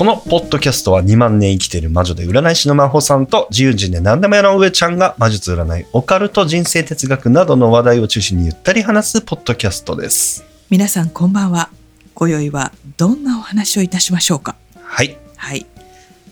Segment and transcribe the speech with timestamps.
[0.00, 10.42] このポッドキャストは2万年生きている魔女で占い師の真帆さんと自由人で何でもやらん上ちゃんが魔術占い、オカルト、人生哲学などの話題を中心にゆったり話すポッドキャストです。
[10.70, 11.68] 皆さんこんばんは
[12.14, 15.18] 今宵はどんなお話をいたしましょうかはい。
[15.36, 15.66] はい。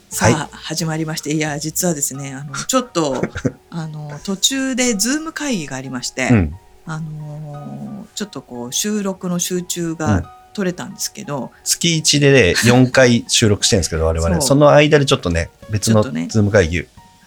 [0.08, 3.22] さあ、は始まりましていや実はですねあの ちょっと
[3.68, 6.54] あの途中でズーム会議がありまして、うん。
[6.86, 14.34] あのちょっとこう収録の集中うんが取れたんですけど、月1でね、4回収録してるんですけど、 我々。
[14.34, 16.84] そうその間でちょっとね、別のズーム会議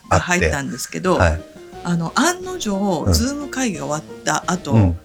[0.10, 0.24] あって。
[0.26, 1.42] 入ったんですけど、はい。
[1.86, 5.00] あの案の定、うんズーム会議が終わった後、うん。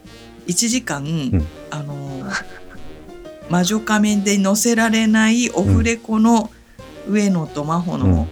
[0.48, 2.25] 1時間、んあの
[3.48, 6.50] 魔女仮面で載せられないオフレコの
[7.09, 8.28] 上野と真帆うんの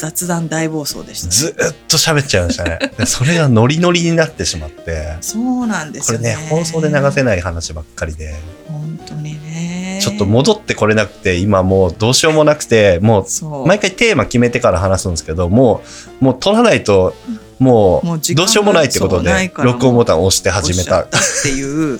[0.00, 2.78] 雑談大暴走でした、ねずーっと喋っちゃいましたね。
[2.96, 5.16] でそれがノリノリになってしまって。
[5.20, 8.34] そうなんですこれよねね、放送で流せない話ばっかりで。
[8.66, 15.82] 本当にねちょっと戻ってこれなくて、今もうどうしようもなくて、もう毎回テーマ決めてから話すんですけど、も
[16.22, 17.14] う、もう取らないと、
[17.58, 21.08] もう、どうしようもないってことで録音ボタンを押して始めたっ。
[21.08, 21.98] っていう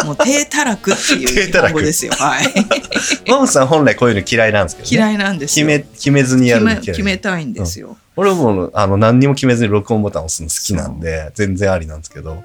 [0.06, 2.46] もう低たらくっていう日語ですよはい
[3.30, 4.96] マムさん本来こういうの嫌いなんですけどね。
[4.96, 6.66] 嫌いなんですよ決め、決めずにやる。
[6.66, 12.42] 決め決めたいんですよ、俺も、あの、何にも決めずに録音ボタンを押すの好きなんで、全然ありなんですけど。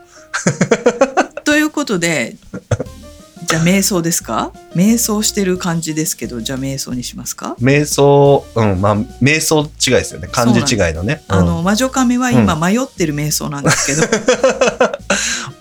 [1.43, 2.35] ということで
[3.47, 4.51] じゃあ瞑想ですか？
[4.73, 10.27] 瞑想してる感じですけどじゃあ瞑想にしますか、瞑想、うん、まあ、瞑想違いですよね。
[10.31, 11.23] 漢字違いのね。
[11.27, 13.93] あの魔女亀は今う迷ってる瞑想なんですけ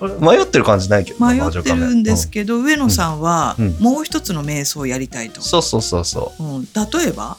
[0.01, 3.77] ど、うん、迷ってる感じないけど迷ってるんですけど、上野さんはうん。
[3.81, 6.43] もう一つの瞑想をやりたいと、そうそうそうそう。
[6.43, 7.37] うん、例えば、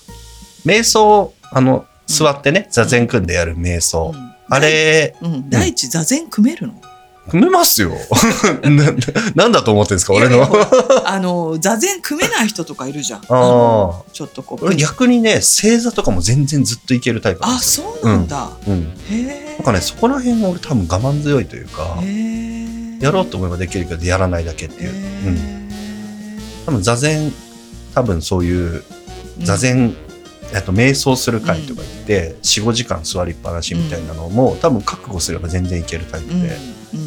[0.66, 4.12] 瞑想、あの、座ってね、座禅組んでやる瞑想。
[4.13, 4.35] うん。
[4.47, 6.73] あれ、うん、第一座禅組めるの？
[7.30, 7.91] 組めますよ。
[8.63, 8.94] な
[9.36, 10.47] なんだと思ってるんですか、俺の。
[11.06, 13.19] あの座禅組めない人とかいるじゃん。
[13.22, 14.66] ああのちょっとこう。
[14.66, 17.59] 俺逆にね、正座とかも全然ずっといけるタイプあ。
[17.59, 18.50] そうなんだ。
[18.68, 18.94] うん。
[19.09, 19.56] へえ。
[19.58, 21.97] なんかね、そこら辺は俺多分我慢強いというか。
[23.02, 24.92] やろうと思えばできるけど、やらないだけっていう。
[24.92, 25.36] うん。
[25.36, 25.66] へ
[26.66, 27.34] 多分座禅、
[27.94, 28.84] 多分そういう
[29.42, 29.57] え座。
[29.57, 29.96] 禅、
[30.53, 36.44] えっと瞑想する会とか言って、4、5時間座りっぱなしみたいなのも、多分覚悟すれば全然いけるタイプうん。
[36.44, 36.57] で、
[36.94, 37.04] うん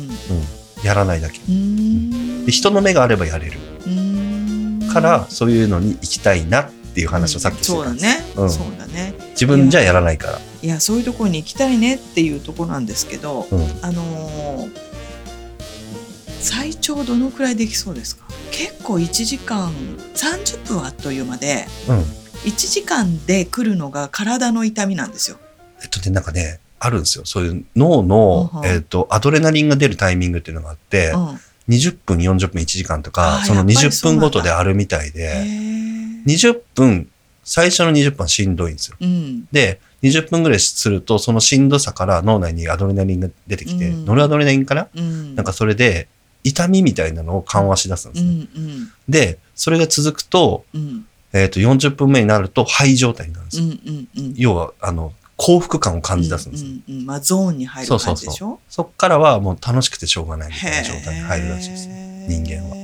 [0.84, 1.41] やらないだけ。
[1.49, 1.55] うん。
[1.55, 8.25] うんで人の目があればやれるうんから、そういうのに行きたいなっていう話をさっきしてそうだたんです、ね。
[8.37, 9.15] うんそうだね。
[9.33, 10.38] 自分じゃやらないから。
[10.62, 14.88] いや、そういうところに行きたいねっていうところなんですけど、うんあのー
[16.41, 18.25] 最長どのくらいできそうですか？
[18.53, 19.72] 結構1時間
[20.15, 21.99] 30分はあっという間でうん。
[22.44, 25.38] 1時間で来るのが体の痛みなんですよ。
[25.83, 27.25] えっとね、なんかね、あるんですよ。
[27.25, 34.27] そういう脳の、えっと、アドレナリンが出るタイミングっていうのがあって、うん20分、40分、1時間とあか、そのーやっぱり20そうなんだ。
[34.28, 37.09] 分ごとであるみたいへで、ー20分、
[37.44, 38.97] 最初の20分はしんどいんですよ。
[38.99, 39.44] うん。
[39.53, 44.05] で、20分ぐらいすると、そのしんどさから脳内にアドレナリンが出てきて、うん。
[44.06, 45.34] ノルアドレナリンかな、うん。
[45.34, 46.09] なんかそれで、
[46.43, 48.31] 痛みみたいなのを緩和し出すんでうすね。
[48.34, 48.93] んうん。
[49.06, 51.05] で、それが続くと、うん。
[51.34, 54.33] えっと、40分目になると、肺状態になるんですうよ。
[54.37, 56.71] 要は、あの、幸福感を感じ出すんですよ。
[56.71, 58.59] うんうんうんまあゾーンに入る感じでしょ？
[58.69, 62.26] そっからはもう楽しくてしょうがないみたいな状態に入るらしいですね。
[62.28, 62.76] 人間は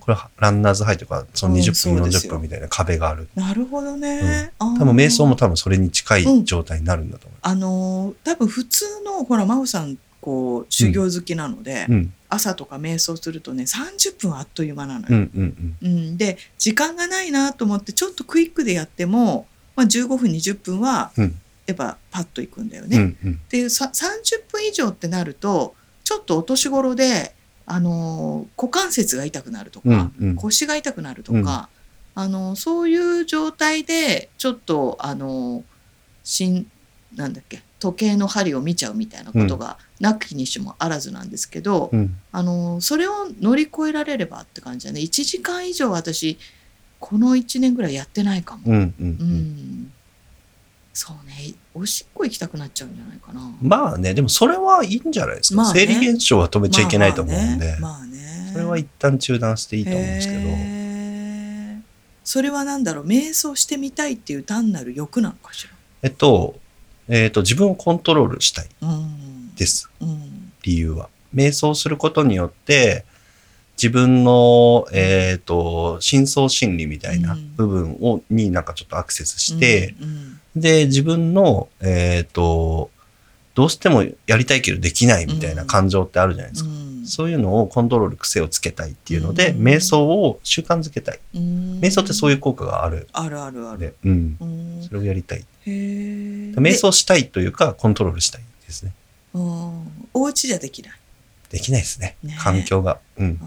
[0.00, 3.28] これはランナーズハイとか、そのうん20分、40そうですよ分みたいな壁がある。
[3.36, 4.52] なるほどね。
[4.58, 11.92] あー多分瞑想も多分それに近い状態になるんだと思あのー多分普通のほら真帆さんこう修行好きなので、う。
[11.92, 12.12] うん。
[12.30, 15.06] 朝とか瞑想するとね30分はあっという間なのよ。
[15.10, 15.96] うんうんうん。
[15.96, 19.46] うんで時間がないなと思ってちょっとクイックでやっても、
[19.76, 22.96] まあ、15分20分はうんやっぱパッといくんだようね。
[22.98, 23.40] んうん。
[23.50, 27.34] でさ30分以上ってなるとちょっとお年頃で、
[27.66, 31.68] あのー股関節が痛くなるとか、うんうん腰が痛くなるとか、
[32.14, 35.62] あのーそういう状態でちょっとあのー
[36.24, 36.66] しん
[37.14, 42.16] なんだっけ時計の針を見ちゃうみたいなことがなきにしもあらずなんですけど、うん。
[42.32, 46.38] あのーそれを乗り越えられればって感じだね1時間以上私
[46.98, 48.62] この1年ぐらいやってないかも。
[48.66, 48.94] うんうんう。
[48.98, 49.08] うん
[49.84, 49.92] ん
[51.00, 53.40] そうねおしっこ行きたくなっちゃうんじゃないかな。
[53.62, 55.62] まあね、でもそれはいいんじゃないですか。
[55.62, 60.40] まあね生理現象は止めちゃいけないと思うんで、まあまあねまあねそれは一旦中断していいと思うんですけど、
[62.24, 65.70] それは何だろう瞑想してみたいっていう単なる欲なのかしら？
[66.02, 66.58] えっと、
[67.06, 68.68] えっと、自分をコントロールしたい。
[68.82, 69.88] うんです。
[70.00, 71.08] うん理由は。
[71.32, 73.04] 瞑想することによって、
[73.80, 82.90] 自分の、えっ、と、深層心理みたいなうん部分を、になんかちょっとアクセスして、うんで、自分の、えっ、と、
[83.54, 86.70] どうしてもやりたいけどできないみたいな感情ってあるじゃないですか。
[86.70, 91.20] うんそういうのをコントロール、癖をつけたいっていうので、うん瞑想を習慣づけたい。
[91.34, 93.96] うん瞑想ってそういう効果があるあるあるある。
[94.04, 94.36] うん。
[94.40, 95.44] うんそれをやりたい。
[95.64, 98.92] 瞑想したいというか、コントロールしたいですね。
[99.32, 100.92] お家じゃできない。
[101.50, 102.16] できないですね。
[102.22, 102.98] ね環境が。
[103.18, 103.40] うん。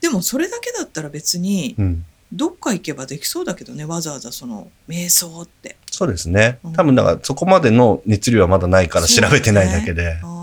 [0.00, 2.04] でもそれだけだったら別にうん。
[2.30, 6.72] どっか行けばできそうだけどねわざわざその瞑想ってそうですねうん。
[6.74, 10.20] 多分だからそこまでの熱量はまだないから調べてないだけで。
[10.22, 10.38] あー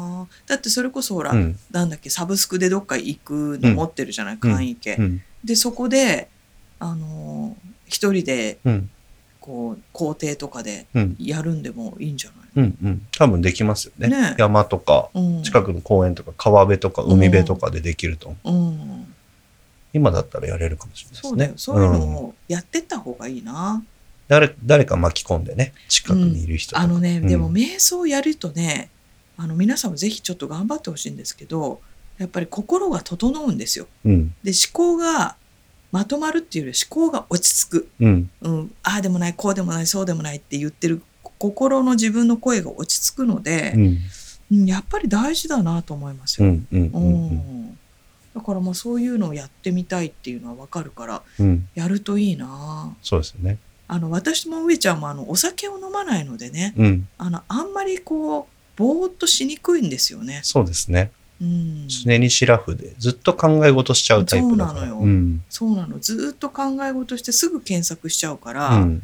[0.47, 1.59] だってそれこそほら、うん。
[1.71, 5.21] なんだっけサブスクでどっか行くの持ってるじゃない、簡易系、うん。
[5.43, 6.27] でそこで
[6.79, 8.89] あのー一人でうん。
[9.39, 11.15] こう校庭とかでうん。
[11.19, 12.77] やるんでもいいんじゃないうん。
[12.83, 13.07] うん。
[13.15, 14.07] 多分できますよね。
[14.07, 18.69] ね山とか、うん近くの公園とか、川辺とか、海辺とかでできると思う。
[18.69, 19.14] うん
[19.95, 21.53] 今だったらやれるかもしれないですね。
[21.55, 23.81] そういうのんをやってった方がいいな、
[24.27, 26.81] 誰誰か巻き込んでね、近くにいる人とか。
[26.81, 28.89] あのね、うんでも瞑想やるとね
[29.37, 31.79] あの皆さんもぜひちょっと頑張ってほしいんですけど
[32.17, 33.87] やっぱり心が整うんですよ。
[34.03, 34.35] うん。
[34.43, 35.37] で思考が
[35.93, 38.29] まとまるっていうより思考が落ち着く、うん。
[38.41, 41.01] うん、ああでもないこうでもないそうでもないって言ってる
[41.37, 43.81] 心の自分の声が落ち着くのでう、ん。
[43.81, 43.97] うん
[44.65, 46.49] やっぱり大事だなと思いますよ。
[46.49, 47.77] うん。
[48.35, 51.67] だからまあそういうのをやってみたいっていうのはわかるからうん。
[51.73, 53.57] やるといいなそうですよね。
[53.87, 57.07] あの私も上ちゃんもあのお酒を飲まないのでねうん。
[57.17, 58.45] あのあんまりこう
[58.75, 60.41] ぼーっとしにくいんですよね。
[60.43, 61.11] そうですね。
[61.41, 64.79] うん、常にシラフで、ずっと考え事しちゃうタイプだから。
[64.79, 65.43] そうなのようん。
[65.49, 69.03] そうなのずーっと考え事してすぐ検索しちゃうから、うん。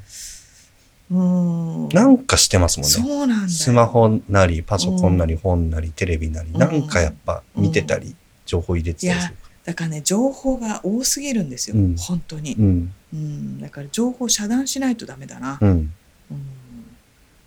[1.11, 2.89] うん、なんかしてますもんね。
[2.89, 8.15] そうなんだよスマホなり、パソコンなり、本なり、テレビなり、うんなんかやっぱ見てたり、
[8.51, 9.35] 情報入れてたりする。
[9.63, 11.95] だからね情報が多すぎるんですよ、うん。
[11.95, 12.93] 本当に、うん。
[13.13, 15.69] うん、だから情報遮断しないとダメだな、うん。
[15.69, 15.93] うん。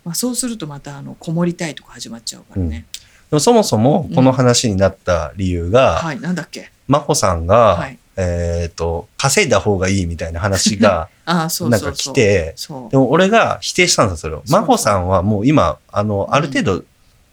[0.05, 2.87] まあ、そうするとまたあのこもりたいとか始まっちゃうからね、
[3.31, 6.71] でもそもそもこの話になった理由が、はいなんだっけ？
[6.89, 7.99] 真帆さんが、はい。
[8.17, 12.91] えっ、と、稼いだ方がいいみたいな話が、 ああそうなんか来て、そう。
[12.91, 14.43] でも俺が否定したんですよ、それを。
[14.47, 16.85] 真帆さんはもう今、あの、ある程度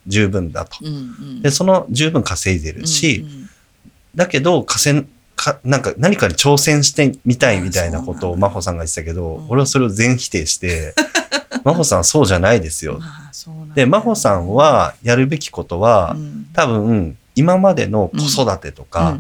[0.08, 0.78] 十分だと。
[0.82, 1.42] うんうん。
[1.44, 3.42] で、その十分稼いでるし、うんうん
[4.16, 5.08] だけど、稼ん
[5.42, 9.50] か、なんか何かに挑戦してみたいみたいなことを真帆さんが言ってたけど、うん。
[9.50, 10.94] 俺はそれを全否定して、
[11.64, 13.00] 真帆さんはそうじゃないですよ。
[13.74, 16.48] で、真帆さんはやるべきことは、うん。
[16.54, 19.18] 多分、今までの子育てとか、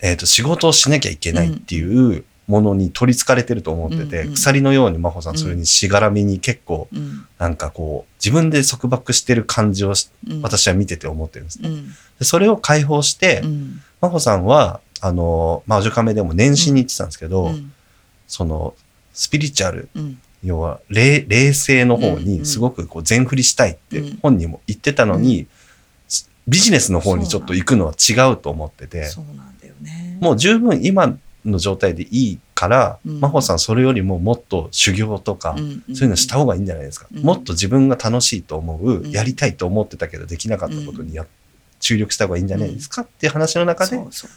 [0.00, 7.26] えっ、と、仕事をしなきゃいけないっていうものに取り憑かれてると思ってて、鎖のように真帆さんそれにしがらみに結構、うん。
[7.38, 9.94] なんかこう、自分で束縛してる感じを
[10.42, 11.68] 私は見てて思ってるんですね。
[11.68, 11.88] うん。
[12.18, 17.72] でそれを解放して、うん真帆さんは、あの、魔女カメでも年始に言ってたんですけど、うん。
[18.26, 18.74] その、
[19.12, 20.20] スピリチュアル、うん。
[20.42, 24.18] 要は霊、霊性の方にすごくこう全振りしたいってうん。
[24.20, 25.46] 本人も言ってたのに、
[26.48, 30.18] ビジネスの方にちょっと行くのは違うと思ってて、そうなんだよね。
[30.20, 33.20] もう十分今の状態でいいから、うん。
[33.20, 37.06] 真帆さんそれよりももっと修行とか、そういうのした方がいいんじゃないですか。
[37.14, 37.22] うん。
[37.22, 39.10] もっと自分が楽しいと思う、ん。
[39.12, 41.24] やりたいと思ってたけどできなかったことにや、
[41.82, 44.30] 注力した方がいいんじゃないですかっていう話の中で、そうそう。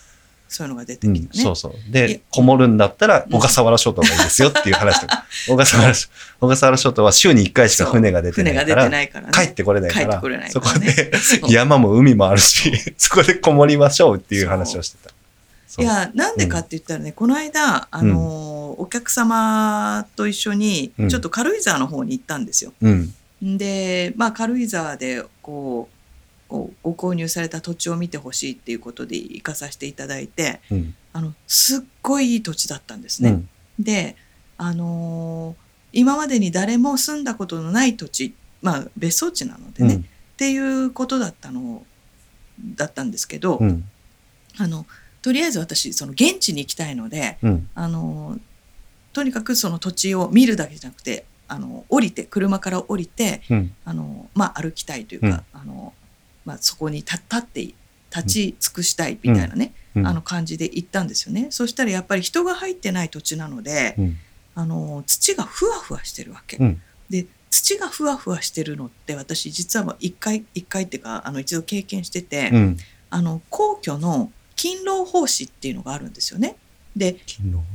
[0.47, 1.91] そういうのが出てうんきたね、そうそう。
[1.91, 3.31] で、こもるんだったら、うん。
[3.31, 6.09] 小笠原諸島がいいですよっていう話とか、 小笠原諸、
[6.39, 9.31] 小笠原諸島は週に1回しか船が出てな船が出いから、てないからね。
[9.33, 10.93] 帰ってこれないから帰ってこれない、そこからね。
[10.93, 11.51] でそう。
[11.51, 15.11] 山も海もあるし、そこでこもりましょうっていう話をしてた。
[15.67, 21.09] そいうやなんでかって言ったらね、この間あのーお客様と一緒にうん。
[21.09, 22.73] ちょっと軽井沢の方に行ったんですよ。
[22.81, 23.13] うん。
[23.41, 25.94] でまあ軽井沢でこう
[26.47, 30.95] こうご購入された土地を見てほしいっていうことで行かさせていただいてうん。
[31.13, 33.29] あのすっごいいい土地だったんですね。
[33.29, 33.49] うん。
[33.79, 34.15] で
[34.57, 35.65] あのー
[35.97, 40.05] 今までに誰も住んだことのない土地まあ別荘地なのでね、っうん。
[40.35, 41.85] ていうことだったの
[42.75, 43.85] だったんですけど、うん。
[44.57, 44.85] あの
[45.21, 47.69] とりあえず私その現地に行きたいのでうん。
[47.75, 48.37] あの
[49.13, 53.73] とにかくその土地を見るだけじゃなくてあの降りて車から降りてうん。
[53.85, 55.93] あの、まあ、歩きたいというか、あの
[56.45, 57.61] まあ、そこに立立って
[58.15, 61.47] 立ち尽くしたいみたいなね、うんあの感じで行ったんですよね。
[61.51, 64.17] そしたらやっぱり人が入ってない土地なので、うん。
[64.53, 66.57] あの土がふわふわしてるわけ。
[66.57, 72.77] うんで土がふわふわしてるのって私実は一回一回っていうかあの一度経験してて、うん。
[73.09, 76.57] あの皇居の勤労奉仕っていうのがあるんですよね。
[76.95, 77.17] で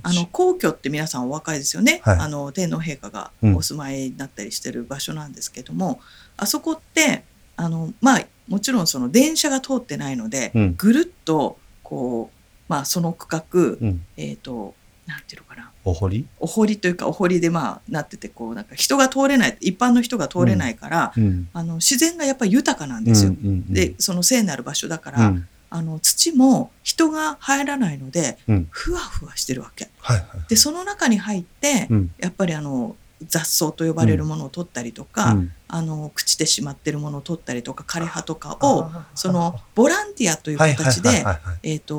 [0.03, 6.01] あの皇居って皆さんお若いですよね、はいあの天皇陛下がうんお住まいになったりしてる場所なんですけども、
[6.37, 7.25] あそこって
[7.61, 12.37] あのまあもちろんその電車が通ってないので、うんぐるっとこう
[12.69, 14.07] まあその区画、うん。
[14.17, 14.75] えっ、と
[15.07, 16.27] なんていうのかなお堀？
[16.39, 21.49] お堀というかお堀でまあなっててこうなんか人が通れない一般の人が通れないから、うん。
[21.53, 23.31] あの自然がやっぱり豊かなんですよ。
[23.31, 25.49] うんうんでその聖なる場所だから、うん。
[25.69, 29.91] あの土も人が入らないので、うんふわふわしてるわけ。
[30.01, 30.27] はいはい。
[30.49, 32.11] でその中に入って、うん。
[32.19, 35.53] やっぱりあの雑草と呼ばれるものを取ったりとか、うん。
[35.73, 41.25] あの朽ちてしまってるものを取ったりとか枯れ葉とかをそのボランティアという形で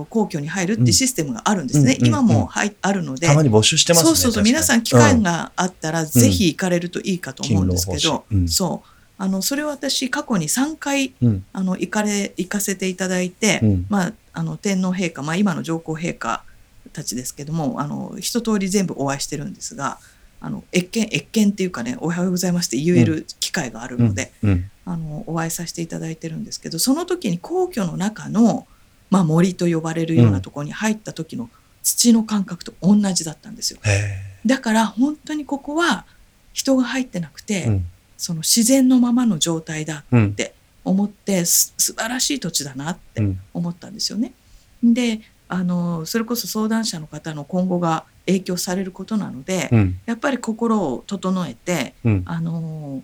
[0.09, 3.27] 皇居に入るっていうシステムがあるんですね、うん今もはいあるので。
[3.27, 4.07] たまに募集してますね。
[4.07, 4.43] そうそうそう。
[4.43, 8.89] 皆さん機会があったらぜひ行かれるといいかと思うんですけど、そう。
[9.17, 11.45] あのそれを私過去に3回うん。
[11.53, 13.85] あの行かれ行かせていただいて、うん。
[13.87, 16.43] まあ、あの天皇陛下、まあ、今の上皇陛下
[16.91, 19.99] たちですけどもあの一通り全部お会いしてるんですが
[20.41, 24.71] あの謁見謁見っていうかね「おはようございます」って言える機会があるので、うん。
[24.83, 28.65] あのお会いさせていただいてるんですけどその時に皇居の中の、
[29.11, 31.51] まあ、森と呼ばれるようなところに入った時の
[31.83, 33.79] 土の感覚と同じだったんですよ。
[33.85, 36.05] へだから本当にここは
[36.53, 37.65] 人が入ってなくて、え。
[37.67, 37.85] うん。
[38.17, 40.35] その自然のままの状態だうん。
[40.83, 43.39] 思ってす素晴らしい土地だなってうん。
[43.53, 44.33] 思ったんですよね。
[44.83, 49.99] であのそれこそ相談者の方の今後が影響されることなので、うん。
[50.05, 52.23] やっぱり心を整えてうん。
[52.25, 53.03] あの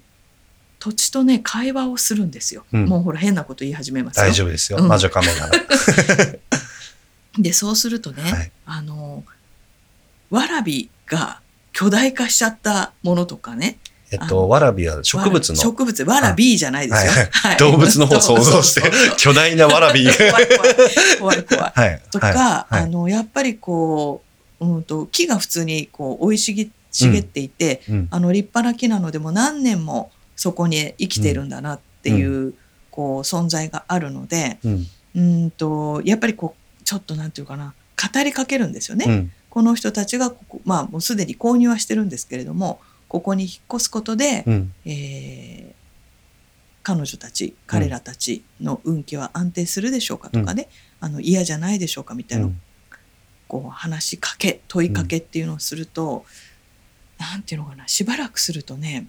[0.79, 2.65] 土地とね会話をするんですよ。
[2.71, 4.25] うんもうほら変なこと言い始めますよ。
[4.25, 4.79] 大丈夫ですよ。
[4.79, 5.49] うん魔女カメラ。
[7.39, 9.23] でそうするとね、はいあの
[10.29, 11.39] わらびが
[11.71, 13.77] 巨大化しちゃったものとかね
[14.09, 17.11] えっと、わらびは植物の植物わらびじゃないですよ。
[17.11, 20.13] はいはい はい動物の方を想像して 巨大なわらびが。
[20.13, 20.75] 怖い怖い
[21.19, 22.01] 怖い怖いはい。
[22.09, 24.26] とか、はいはいあのやっぱりこう、
[24.59, 32.53] うん、と木が普通にこう生い茂茂っていて、うんあの立派な木なのでもう何年もそこに生きてるんだなっていう,、
[32.91, 34.87] こう存在があるのでうん。
[35.15, 37.73] うんとやっぱりこうちょっとなんていうかな
[38.13, 39.05] 語りかけるんですよね。
[39.07, 39.31] うん。
[39.49, 44.73] この人たちがここまあもうすでに購入はしてるんですけれどもここに引っ越すことで、うん。
[44.85, 45.77] えー
[46.87, 50.69] 彼女たち彼らたちの運気は安定するでしょうかとかね、
[51.01, 52.49] あの嫌じゃないでしょうかみたいな、
[53.47, 56.25] こう話しかけ問いかけっていうのをすると、
[57.17, 59.07] なんていうのかなしばらくするとね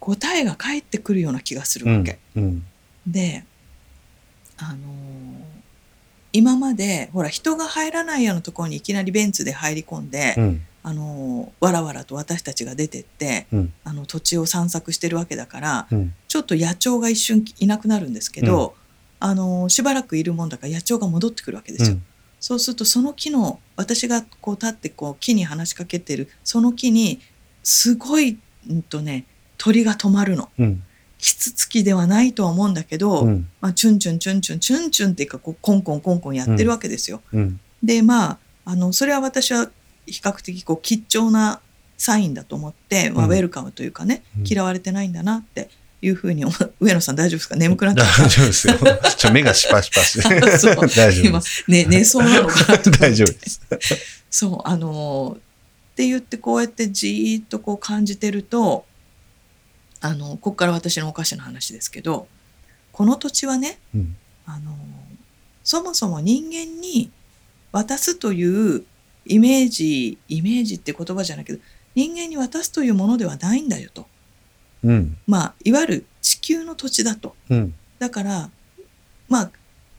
[0.00, 2.18] 答えが返ってくるような気がするわけ。
[2.36, 2.64] うん。
[3.06, 3.44] で
[4.56, 5.54] あのー
[6.36, 10.62] 今までほら人が入らないようなところにいきなりベンツで入り込んで、うん。
[10.82, 16.14] あのーわらわらと私たちが出てって、うんあの土地を散策してるわけだからうん。
[16.26, 18.74] ちょっと野鳥が一瞬いなくなるんですけど、
[19.20, 21.98] あのーしばらくいるもんだから野鳥が戻ってくるわけですよ。
[22.44, 27.18] そうするとその木の私がこう立ってこう木に話しかけてるその木に
[27.62, 29.24] すごい、うんとね、
[29.56, 30.50] 鳥が止まるの。
[30.58, 30.82] うん。
[31.16, 33.48] キツツキではないとは思うんだけど、うん。
[33.62, 37.22] まあ、チュンチュンチュンチュンチュンチュンっていうかこうコンコンコンコンやってるわけですよ。
[37.32, 37.58] うん。
[37.82, 39.70] でまああのそれは私は
[40.04, 41.62] 比較的こう貴重な
[41.96, 45.70] サインだと思って、まあ、うんウェルカムというかね、うん嫌われてないんだなって
[46.04, 46.44] いうふうに
[46.80, 47.56] 上野さん大丈夫ですか？
[47.56, 48.74] 眠くなっちゃっ大丈夫ですよ。
[49.16, 50.40] ちょ、目がシパシパして。
[50.40, 51.40] た そう大丈夫今。
[51.68, 53.60] ね寝そうなのかな 大丈夫です。
[54.30, 55.40] そうあのーっ
[55.96, 58.84] て言ってこうやってじーっとこう感じてると
[60.00, 62.26] あのここから私のおかしな話ですけど
[62.90, 64.16] この土地はねうん。
[64.46, 64.76] あの
[65.62, 67.10] そもそも人間に
[67.72, 68.84] 渡すという
[69.24, 71.60] イメージイメージって言葉じゃないけど
[71.94, 74.06] 人間に渡すというものではないんだよと
[74.84, 75.16] うん。
[75.26, 77.74] まあいわゆる地球の土地だとうん。
[77.98, 78.50] だから
[79.28, 79.50] まあ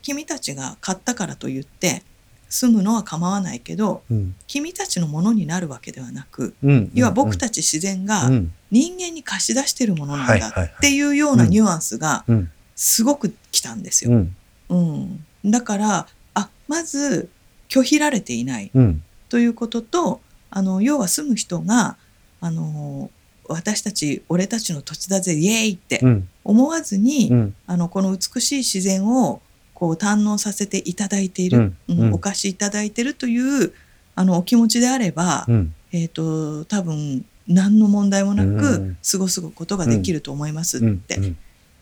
[0.01, 2.04] 君たちが買ったからといって
[2.48, 4.36] 住むのは構わないけどうん。
[4.48, 6.92] 君たちのものになるわけではなくうん。
[6.94, 8.54] 要は僕たち自然がうん。
[8.72, 12.51] 人間に貸し出してるものなんだっていうようなニュアンスがうん。
[12.75, 14.12] すごく来たんですよ。
[14.12, 14.36] うん。
[14.68, 17.30] うん、だからあまず
[17.70, 19.04] 拒否られていないうん。
[19.30, 21.98] ということとあの要は住む人が
[22.42, 23.10] あの
[23.48, 26.30] 私たち俺たちの土地だぜイエーイってうん。
[26.44, 27.56] 思わずに、うん。
[27.68, 29.42] あのこの美しい自然を
[29.74, 33.74] こう堪能させていただいている、うんうんお貸しいただいているという
[34.16, 35.74] あのお気持ちであれば、うん。
[35.92, 41.00] えー、と多分何の問題もなうくん過ごすことができると思いますっうん。
[41.00, 41.20] て、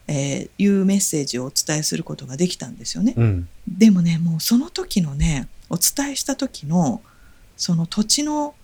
[0.08, 3.13] えーいうメッセージをお伝えすることができたんですよね。
[3.15, 3.50] うん。
[3.67, 7.01] でもねもうその時のねお伝えした時の
[7.55, 8.55] その土地の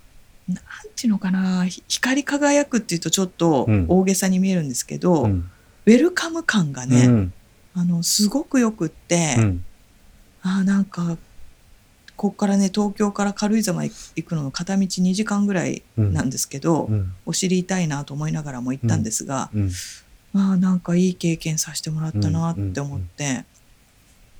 [0.50, 0.63] なん
[0.96, 5.51] ていうのかなひ光り輝くっていうとちょっとうん大げさに見えるんですけど、うん。
[5.86, 7.34] ウェルカム感がね、うん。
[7.75, 9.65] あのすごくよくって、うん。
[10.41, 11.18] あーなんか
[12.15, 17.13] ここからね東京から軽井沢行くのの片道2時間ぐらいなんですけど、うん。
[17.25, 19.72] お知りたいなと思いながらも行ったんですが、うん。
[20.34, 23.46] ああなんかいい経験させてもらったなって思って、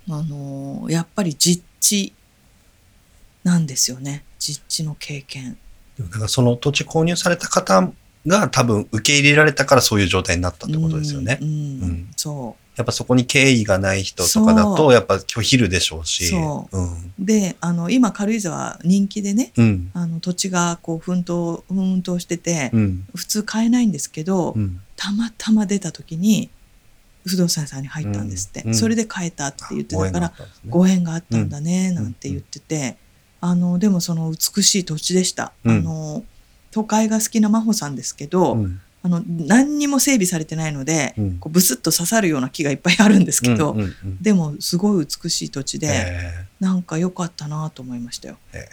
[0.08, 2.14] あのーやっぱり実地
[3.44, 5.58] なんですよね実地の経験
[6.00, 7.92] でもだからその土地購入された方
[8.26, 11.38] が多分受け入れられたからそういう状態になったってことですよね。
[11.42, 16.30] うんうんうんそやっぱそこに敬意がない人とかだそとやっぱ拒否るでしょうし。
[16.30, 16.86] そうん。
[16.86, 19.92] うであの今軽井沢人気でねうん。
[19.94, 23.06] あの土地がこう奮闘奮闘してて、うん。
[23.14, 24.80] 普通買えないんですけど、うん。
[24.96, 26.50] たまたま出た時に
[27.26, 30.34] 不動産屋さんに入ったんですって、うんそれで買えたって言ってたからね
[30.70, 32.96] ご縁があったんだねなんて言ってて、
[33.42, 36.24] あのでもその美しい土地でした、うんあの
[36.72, 48.38] 都会が好きな真帆さんですけど、うんあの何にも整備されてないので、うんこうブスッと刺さるような木がいっぱいあるんですけど、うんうんうんでもすごい美しい土地で、えなんか良かったなと思いましたよ。
[48.54, 48.68] え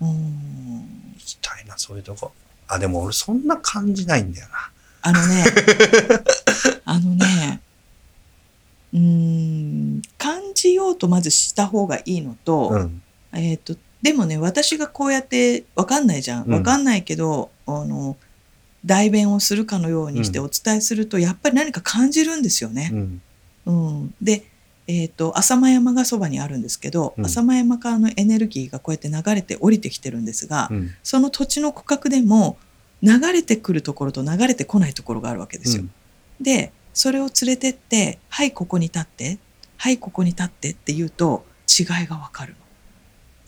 [0.00, 2.32] うんー行きたいなそういうとこ。
[2.66, 4.70] あでも俺そんな感じないんだよな。
[5.02, 5.44] あのね
[6.84, 7.60] あのね
[8.92, 13.02] うーん感じようとまずした方がいいのと,、うん。
[13.32, 18.16] えー、とでもね私がこうやって分かんないじゃんうん分かんないけど、あの
[18.84, 22.90] 代弁をするかのようにしてうんお伝えすると、やっぱり何か感じるんですよね。
[22.92, 23.22] うん。
[23.66, 23.70] う
[24.04, 24.44] ん、で、
[24.86, 30.90] えー、と浅間山がそばにあるんですけど、うん浅間山からのエネルギーがこうやって流れて降りてきてるんですが、うん。
[31.02, 32.56] その土地の区画でも
[33.02, 35.84] 流れてくるところと流れてこないところがあるわけですよ。
[36.40, 39.38] でそれを連れてって「はいここに立って」
[39.76, 42.58] 「はいここに立って」って言うと違いがわかるの。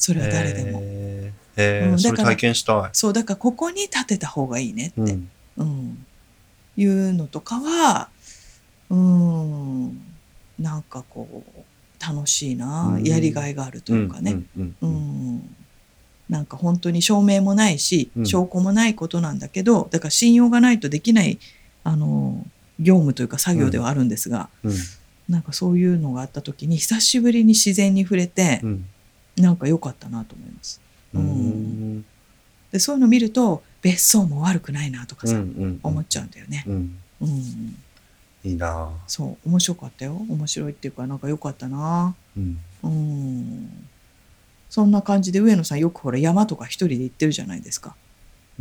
[0.01, 0.81] それは誰でも。
[0.83, 2.91] えーえーうんだからそれ体験したい。
[2.93, 5.29] そうだからここに立てた方がいいねって、うん。
[5.59, 6.07] うん
[6.77, 8.09] いうのとかは
[8.89, 10.01] うん
[10.59, 11.63] なんかこう
[12.03, 14.41] 楽しいな、うんやりがいがあるというかね。
[14.81, 15.55] うん。
[16.31, 21.39] なんか本当に証明もないし、うん証拠もないことなんだけどだから信用がないとできない
[21.85, 22.47] あの
[22.79, 24.75] 業務というか作業ではあるんですが、うん。
[25.29, 28.87] なんかそういうのがあった時に久しぶりに自然に触れてう、ん。
[29.41, 30.81] なんか良かったなと思います。
[31.15, 32.05] うん。
[32.73, 35.81] でそういうの見ると別荘も悪くないなとかさ、うん。
[35.83, 36.65] 思っちゃうんだよね。
[36.67, 36.99] うん。
[37.23, 37.77] うん、
[38.45, 42.15] いいなそう面白かったよ面白いっていうかなんか良かったな。
[42.37, 42.59] うん。
[42.83, 43.87] うん
[44.69, 47.97] そんな感じで上野さんよくほら山とか一人で行ってるじゃないですか。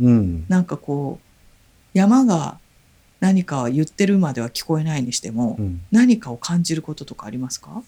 [0.00, 0.44] うん。
[0.48, 1.26] なんかこう
[1.94, 2.58] 山が
[3.20, 7.82] 何か言ってるまでは聞こえないにしても、うん何かを感じることとかありますか、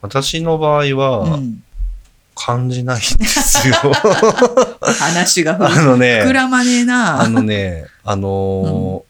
[0.00, 1.62] 私の場合うはん、
[2.46, 3.74] 感じないんですよ。
[4.80, 7.20] 話があのね、膨らまねえな。
[7.20, 9.06] あのね、あのー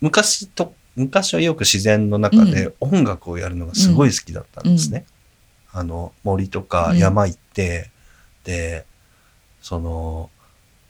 [0.00, 5.06] 昔と、昔はよく自然の中で音楽をやるのがすごい好きだったんですね。
[5.72, 7.90] あの、森とか山行って、
[8.44, 8.84] で、
[9.62, 10.30] その、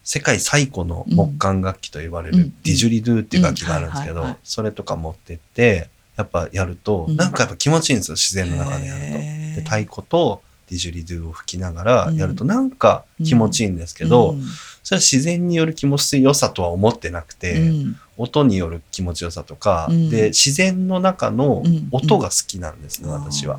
[0.03, 2.39] 世界最古の木管楽器と言われうん。
[2.39, 7.17] るディジュリドゥっていう楽器があるんですけどそれとか持ってって、やっぱやると、うん。
[7.17, 9.07] なんかやっぱ気持ちいいんですよ、自然の中でやると。
[9.07, 12.71] で太鼓とディジュリドゥを吹きながらやるとうんなん。
[12.71, 14.43] か気持ちいいんですけど、うん。
[14.83, 17.97] それは自然による気持ちよさとは思ってなくて、うん。
[18.17, 20.11] 音による気持ちよさとか、うん。
[20.11, 21.89] で自然の中のうん。
[21.91, 23.59] 音が好きなんですね、私は。。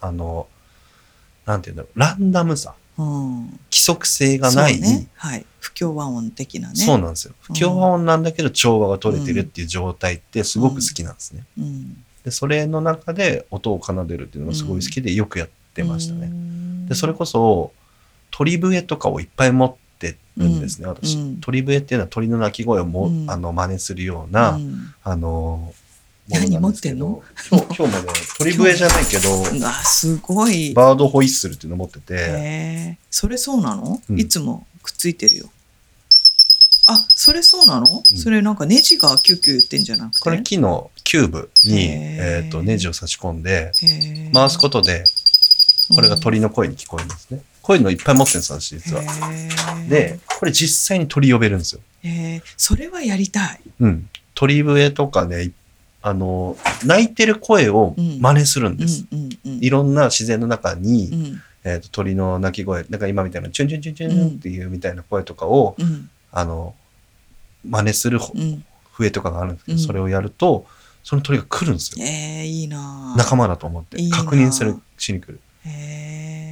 [0.00, 0.46] あの
[1.46, 2.74] なんていうんだろうランダムさ。
[2.96, 3.46] うん。
[3.70, 5.08] 規則性がないそうね。
[5.16, 6.76] はい、不協和音的なね。
[6.76, 7.34] そうなんですよ。
[7.40, 11.44] 不協和音なんだけど調和が取れてるっていう状態ってすごく好きなんですね。
[11.58, 12.04] うん。
[12.24, 16.28] でそれの中で音を奏でるっていうのがすごい好きでよくやってましたね。
[16.28, 17.72] ねでそれこそ
[18.30, 21.40] 鳥笛とかをいっぱい持ってるんですね、私、うん。
[21.40, 23.30] 鳥笛っていうのは鳥の鳴き声をも、うん。
[23.30, 24.94] あの真似するような、うん。
[25.02, 25.72] あの
[26.28, 27.22] 何もなんですけど。
[27.50, 28.08] 持今日今日もね
[28.38, 30.72] 鳥笛じゃないけど うわすごい。
[30.74, 34.18] バードホイッスルっていうの持ってて、それそうなの、うん。
[34.18, 35.50] いつもくっついてるよ。
[36.86, 38.16] あそれそうなの、うん。
[38.16, 40.20] それなんかネジがキュッキュ言ってんじゃなくて？
[40.20, 43.72] これ木のキューブに、えー、とネジを差し込んで
[44.32, 45.04] 回すことで
[45.94, 49.02] これが鳥の声に聞こえるんですね、こういうのいっぱい持ってるんです私実は。
[49.88, 51.80] でこれ実際に鳥呼べるんですよ。
[52.02, 52.42] へー。
[52.56, 53.60] それはやりたい。
[53.80, 55.50] うん、鳥笛とかね
[56.02, 59.04] あの鳴いてる声を真似するんです、
[59.44, 61.42] いろんな自然の中に、うん。
[61.66, 66.10] えー、と鳥の鳴き声なんか今みたいなチュンチュンチュンチュンっていうみたいな声とかを、うん。
[66.30, 66.74] あの
[67.66, 68.64] 真似するうん。
[68.92, 69.84] 笛とかがあるんですけど、うん。
[69.84, 70.66] それをやると
[71.02, 75.40] その鳥が来るんですよ、えー、いいな仲間だと思っていいな確認するしに来る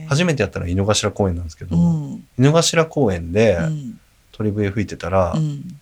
[0.09, 2.27] 初めてやったのは井の頭公園なんですけど、うん。
[2.39, 4.01] 井の頭公園でうん。
[4.33, 5.79] 鳥笛吹いてたら、うん。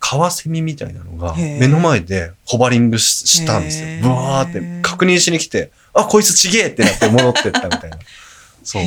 [0.00, 3.86] カワセミみたいなのが目の前でホバリングししたんですよ。
[4.02, 7.98] ブワーって確認しに来て、あ、こいつちげえってなって戻ってったみたいな。
[8.64, 8.82] そう。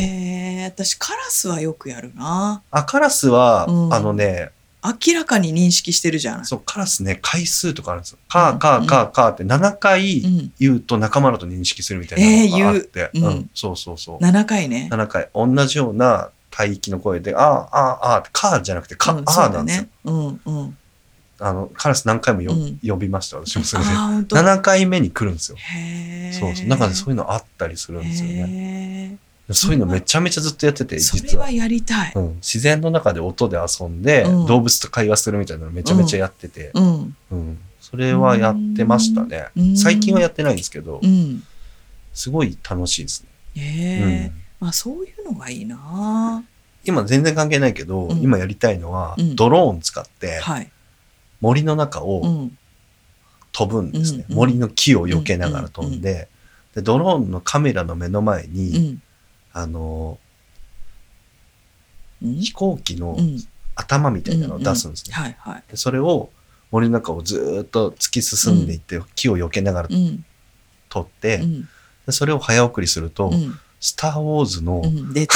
[0.66, 2.62] 私カラスはよくやるな。
[2.72, 3.94] あ、カラスは、うん。
[3.94, 4.50] あのね、
[4.84, 6.46] 明らかに認識してるじゃない。
[6.46, 8.18] そう、カラスね、回数とかあるんですよ。
[8.28, 12.20] カー、カー、カー、カーって7回うん、言うと仲間だと認識するみたい
[12.50, 13.00] なのがあって。
[13.00, 14.24] えー言ううんうん、そうそうそう。
[14.24, 14.90] 7回ね。
[14.92, 19.90] 7回、同じような帯域の声で、あー、あー、あーって、カーじゃなくて、カー、なんですよね。。
[20.04, 20.78] うんうん。
[21.40, 23.90] あの、カラス何回もようん呼びました、私もそれで。
[23.90, 24.36] ああ、本当。
[24.38, 25.58] 7回目に来るんですよ。
[25.58, 26.38] へえ。
[26.40, 26.68] そうそう。
[26.68, 29.18] なんかね、そういうのあったりするんですよね。
[29.50, 29.56] ね。
[29.56, 31.64] そういうのめちゃめちゃずっとやってて、そ実はれは。
[31.64, 32.12] やりたい。
[32.16, 37.16] うん、自然の中で音で遊んで、うん動物と会話するみたいなのめちゃめちゃやってて、うん。
[37.32, 41.44] うんそれはやってましたねうん最近はやってないんですけど、うん。
[42.14, 43.24] すごい楽しいです
[43.56, 44.42] ね、へえうん。
[44.62, 46.44] まあそういうのがいいな。
[46.86, 50.72] 今全然関係ないけど、うん今やりたいのは、うんドローン使ってはい。
[51.42, 52.58] 森の中うをん。
[53.52, 56.28] 飛ぶんですね、うん森の木を避けながら飛んで,、
[56.74, 59.02] でドローンのカメラの目の前に、うん。
[59.54, 60.18] あの
[62.22, 63.40] うん飛行機のうん。
[63.76, 65.64] 頭みたいなのを出すんですね、はいはい。
[65.68, 66.30] でそれを
[66.70, 70.24] 森の中をずーっと突き進んでいって、木を避けながらうん。
[70.90, 71.42] 撮って、
[72.10, 73.60] それを早送りすると、うん。
[73.86, 75.12] スター・ウォーズの、うん。
[75.12, 75.36] 出た。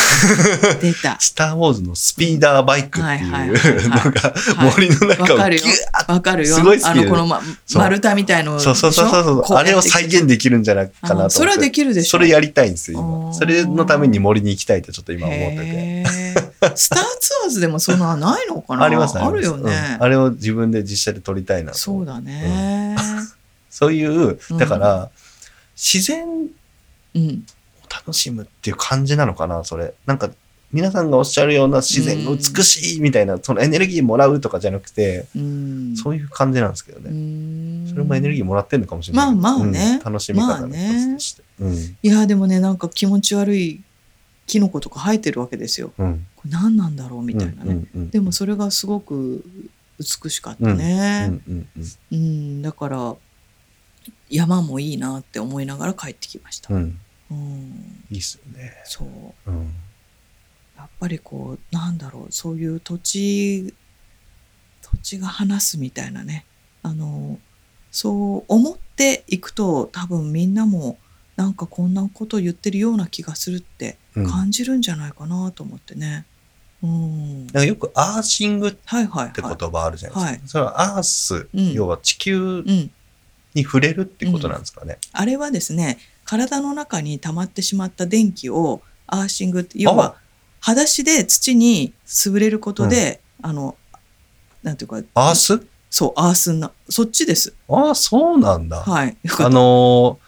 [0.81, 1.17] 出た。
[1.19, 5.59] スター・ウォーズのスピーダーバイクってはいうはいのがはい森の中をギュー
[6.07, 6.55] ッわかるよ。
[6.55, 7.41] すごい好きであの、この、ま、
[7.75, 8.57] 丸太みたいの。
[8.61, 9.09] そうそうそう
[9.45, 12.11] そうあれを再現できるんじゃないかなとそれはできるでしょ？
[12.11, 16.05] それやりたいんですよあ今ーそれのために森に行きたいってちょっと今思ってて
[16.75, 18.83] スターツアーズでもそんなのないのかな？
[18.85, 20.03] ありますあるよりますねうん。
[20.05, 22.95] あれを自分で実写で撮りたいなとそうだね。
[23.69, 25.09] そういううんだから、
[25.75, 26.45] 自然を
[27.13, 27.43] うん。
[27.89, 29.93] 楽しむっていう感じなのかなそれ。
[30.05, 30.29] なんか
[30.71, 35.95] 皆さんがおっしゃるような自然が美しいみたいな、そのエネルギーもらうとかじゃなくて、うん。
[35.95, 37.87] そういう感じなんですけどうね、ん。
[37.87, 39.35] それもエネルギーもらってるのかもしれない。
[39.35, 40.01] まあまあね。
[40.03, 40.11] うん。
[40.11, 41.43] 楽しみ方の一つとして、
[42.03, 43.81] いや、でもね、なんか気持ち悪い
[44.45, 45.93] キノコとか生えてるわけですよ。
[45.95, 47.85] これ何なんだろうみたいなね。
[48.11, 49.45] でもそれがすごく
[49.99, 51.31] 美しかったうんね。
[52.11, 53.15] うん、だから
[54.29, 56.73] 山もいいなって思いながら帰ってきました。
[56.73, 56.99] うん
[57.31, 57.37] うん。
[57.37, 59.51] うん、いいっすよね、そう。
[59.51, 59.73] うん。
[60.77, 63.73] やっぱりこうなんだろうそういう土地
[64.81, 66.45] 土地が話すみたいなね。
[66.83, 67.39] あの
[67.91, 70.97] そう思っていくと多分みんなも
[71.35, 74.29] なんかこんなこと言ってるような気がするってうん。
[74.29, 76.25] 感じるんじゃないかなと思ってね。
[76.83, 79.55] うん、なんかよくアーシングっはいはいてはい。
[79.59, 80.75] 言葉あるじゃないですか、はい。
[80.75, 81.73] それはアース、うん。
[81.73, 82.91] 要は地球うん、
[83.55, 90.15] に触れるってことなんですかね、あれはですね体の中に溜まってしまった電気をアーシングって要は
[90.59, 93.75] 裸足で土に潰れることで、あの
[94.61, 95.65] なんていうかアース？
[95.89, 97.55] そうアースなそっちです。
[97.69, 99.17] ああそうなんだ、はい。
[99.39, 100.27] あのー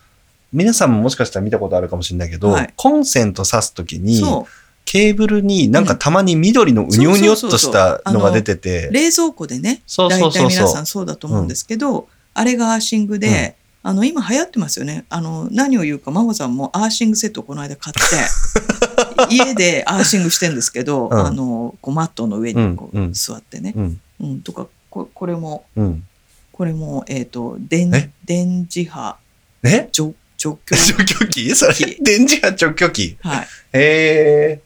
[0.51, 2.73] 皆さんももしかしたら見たことあるかもしれないけど、はい。
[2.75, 4.47] コンセント挿すときにそ
[4.83, 15.05] ケーブルになんかたまに緑のうにょうにょっとしたのが出てうて、冷蔵庫でね大体皆さんそうだと思うんですけど、あれがアーシングで、あの今流行ってますよね。
[15.09, 21.13] あの何を言うか真帆さんもアーシングセットをこの間買って 家でアーシングしてるんですけど、うん。
[21.13, 24.01] あのこうマットの上にこう、座ってね、うん。
[24.19, 26.03] うん、とかここれもうん、
[26.51, 28.09] これもえっ、と電え？
[28.25, 29.15] 電磁波
[29.63, 29.87] え？
[29.91, 33.47] 除除去 除去機それ電磁波除去機はい。
[33.73, 34.61] へえ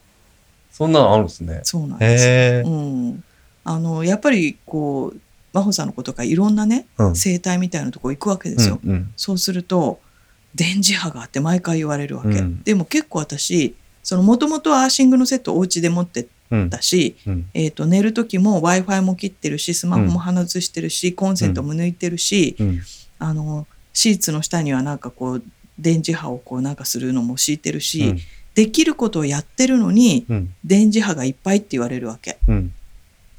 [0.71, 1.59] そんなのあるんですね。
[1.63, 3.23] そうなんですうん、
[3.63, 5.19] あのやっぱりこう
[5.53, 7.15] 真帆さんのことがいろんなねうん。
[7.15, 8.79] 生態みたいなとこ行くわけですよ。
[8.83, 9.13] うんうん。
[9.15, 9.99] そうすると
[10.55, 12.29] 電磁波があって毎回言われるわけ。
[12.29, 12.63] うん。
[12.63, 22.81] でも結構私そのもともとアーシングのセットをお家で持ってうんたし、うんえー、と寝る時も w i f i も切ってるしスマホも鼻ずしてるし、コンセントも抜いてるし、うん。
[23.19, 25.43] あのシーツの下にはなんかこう
[25.79, 28.19] 電磁波をこうなんかするのも敷いてるし、うん。
[28.55, 30.53] できることをやってるのにうん。
[30.63, 32.37] 電磁波がいっぱいって言われるわけ。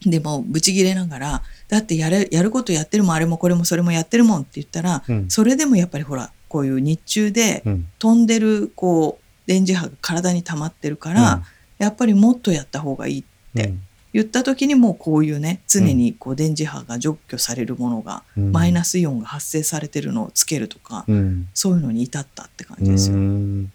[0.05, 5.31] うんでもブチギレながらだってやれやることやってるもんあれもこれもそれもやってるもんって言ったらうん。
[5.31, 7.88] それでもやっぱりほらこういう日中でうん。
[7.99, 11.43] 飛んでるこう電磁波が体に溜まってるから、
[11.79, 13.83] やっぱりもっとやった方がいいってうん。
[14.12, 18.53] 言った時にもうこういうね常にこう電磁波が除去されるものが、うん。
[18.53, 21.49] マイナスイオンが発生されてるのをつけるとか、うん。
[21.53, 23.17] そういうのに至ったって感うじですよ。
[23.17, 23.19] ん。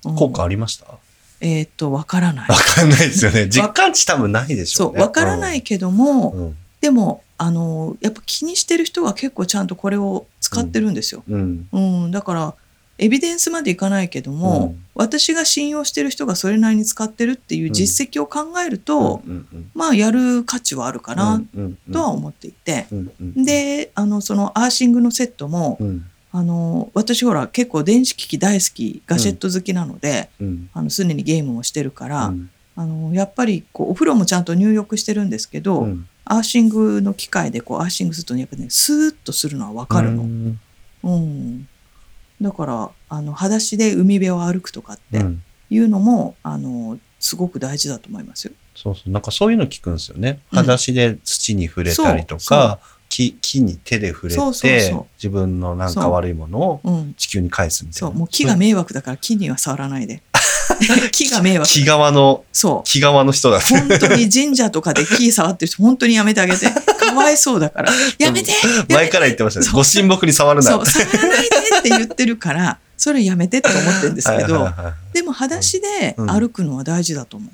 [0.06, 0.15] うん。
[0.15, 0.86] 効果ありました？
[1.41, 2.49] えーっとわからない。
[2.49, 2.56] わ。
[2.56, 3.47] かんないですよね。
[3.47, 4.91] 実感値多分ないでしょね。
[4.91, 6.58] そううわからないけども、うん。
[6.82, 11.23] でもあのやっぱ気にしてる人は結構ちゃんとこれを使ってるんですよ。
[11.30, 11.67] うん。
[11.71, 12.56] うん、だから
[12.97, 14.86] エビデンスまでいかないけども、うん。
[14.95, 21.41] 私が信用してる人がそれなりに使ってるっていう実績を考えると、うんうんまあやる価値はあるかな
[21.91, 23.45] とは思っていて、うんうん。
[23.45, 40.22] であのそのアーシングのセットも、うんあの私ほら結構電子機器大好きガジェット好きなので、うんあの常にゲームもしてるから、うんあのやっぱりこうお風呂もちゃんと入浴してるんですけど、うんアーシングの機械でこうアーシングするとやっぱねスーッとするのは分かるの。
[40.22, 40.60] うん
[41.02, 41.68] うん、
[42.39, 48.54] だからあの裸足で海辺を歩くとかってうんいうのも、あのすごく大事だと思いますよ。
[48.76, 49.10] そうそう。
[49.12, 50.39] なんかそういうの聞くんですよね。
[50.52, 58.08] うん裸足で土に触れたりとか、木木に手で触れてそう、自分のなんか悪いものをうん、地球に返すみたいな。
[58.10, 60.22] そうもう木が迷惑だから木には触らないで。
[61.12, 61.69] 木が迷惑。
[61.69, 62.88] 木側の、そう。
[62.88, 63.60] 木側の人だ。
[63.60, 66.67] 本当に神社とかで木触ってる人本当にやめてあげて。
[67.00, 67.91] かわいそうだから。
[68.19, 68.54] やめて
[68.88, 69.67] 前から言ってましたね。
[69.74, 70.72] ご神木に触るな。
[70.72, 77.50] そう、触らないでって言ってるから、それやめてって思ってるんですけはいど、はいはいはいでも裸足でうん歩くのは大事だと思う。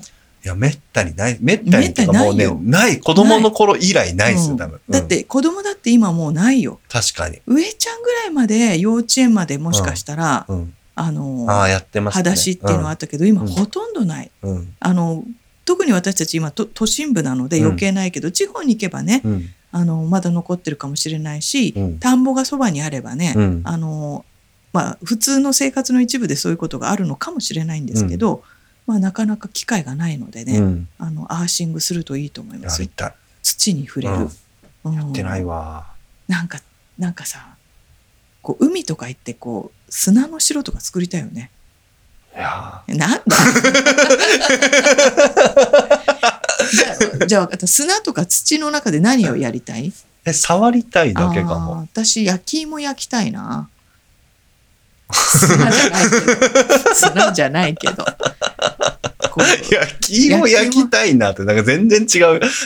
[0.46, 1.38] いや、めったにない。
[1.42, 3.00] めったにっていうかもうねない。
[3.00, 4.80] 子供の頃以来ないですよ、うん多分。
[4.88, 6.80] だって子供だって今もうないよ。
[6.88, 7.42] 確かに。
[7.48, 10.74] 上ちゃんぐらいまで幼稚園までもしかしたら、うん。
[10.94, 12.18] あのああ、やってますね。
[12.20, 14.32] 裸足っていうのはあったけど、今うんほとんどない。
[14.80, 15.24] あの
[15.66, 19.50] 特に私たち今都都心部なので余計ないけど、地方に行けばねうん。
[19.72, 23.62] あのまだ残ってるかもしれないし、うん田んぼがそばにあればね、うん。
[23.64, 24.24] あの
[24.74, 28.44] まあ普通の生活の一部でそういうことがあるのかもしれないんですけど、
[28.88, 30.88] まあ、なかなか機会がないのでね、うん。
[31.00, 32.88] あのアーシングするといいと思います。
[33.42, 34.30] 土に触れる、
[34.84, 34.94] うん。
[34.94, 35.88] やってないわ。
[36.28, 36.60] なんか
[36.98, 37.56] なんかさ
[38.42, 41.52] こう海とか行ってこう砂の城とか作りたいよね。
[42.36, 42.84] いや。
[42.88, 43.36] なんだ？
[47.28, 49.88] じゃあ砂とか土の中で何をやりたい？
[49.88, 49.94] ー
[50.26, 51.78] え、触りたいだけかも。
[51.82, 53.70] 私焼き芋焼きたいな。
[55.14, 56.96] 砂じゃないけど。
[56.96, 58.06] 砂じゃないけど
[59.70, 62.08] 焼き芋焼きたいなって、なんか全然違う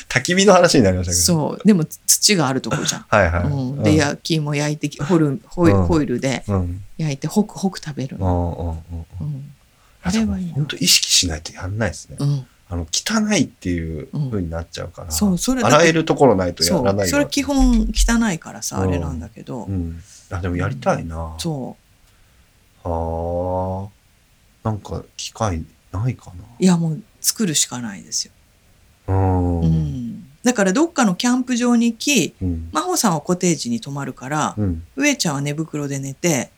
[0.08, 1.24] 焚き火の話になりましたけど。
[1.24, 1.68] そう。
[1.68, 3.44] でも土があるとこじゃん、はいはい。
[3.44, 5.86] うん、で焼き芋焼いてホルホイうん。
[5.86, 6.84] ホイルでうん。
[6.98, 9.50] 焼いてホクホク食べるうん
[10.02, 12.18] あれはいいな本当意識しないとやんないですね。
[12.20, 15.12] うん、あの、汚いっていう風になっちゃうから。
[15.12, 18.90] そうそれ洗えるところないとやらないわそれ基本汚いからさ、うん。
[18.90, 20.02] あれなんだけど、うん。
[20.30, 21.36] あ、でもやりたいな。
[21.38, 21.76] そ
[22.84, 23.90] は
[24.64, 24.70] あ。
[24.70, 28.34] なんか機会ないかういやもう作るしかないですよ、
[29.08, 29.14] な。
[29.16, 29.62] うん。
[29.62, 29.66] う。
[29.66, 32.70] ん、だからどっかのキャンプ場に行きうん。
[32.72, 34.84] 真帆さんはコテージに泊まるから、うん。
[34.96, 36.52] 上ちゃんは寝袋で寝て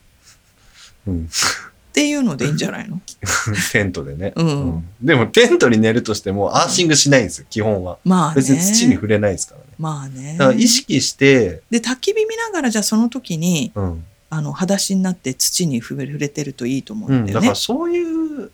[1.08, 1.26] うん。
[1.26, 3.02] っていうのでいいんじゃないの？
[3.72, 4.34] テントでね。
[4.36, 7.98] うんでもテントに寝るとしてもアーシングしないんですよ、基本は。
[8.06, 9.68] まあね別に土に触れないですからね。
[9.78, 14.04] まあねだから意識して、で焚き火見ながらじゃあその時にうん。
[14.34, 17.56] あの裸足になって土に触れてるといいと思ううんん、だよねだから。
[17.56, 18.50] そういう、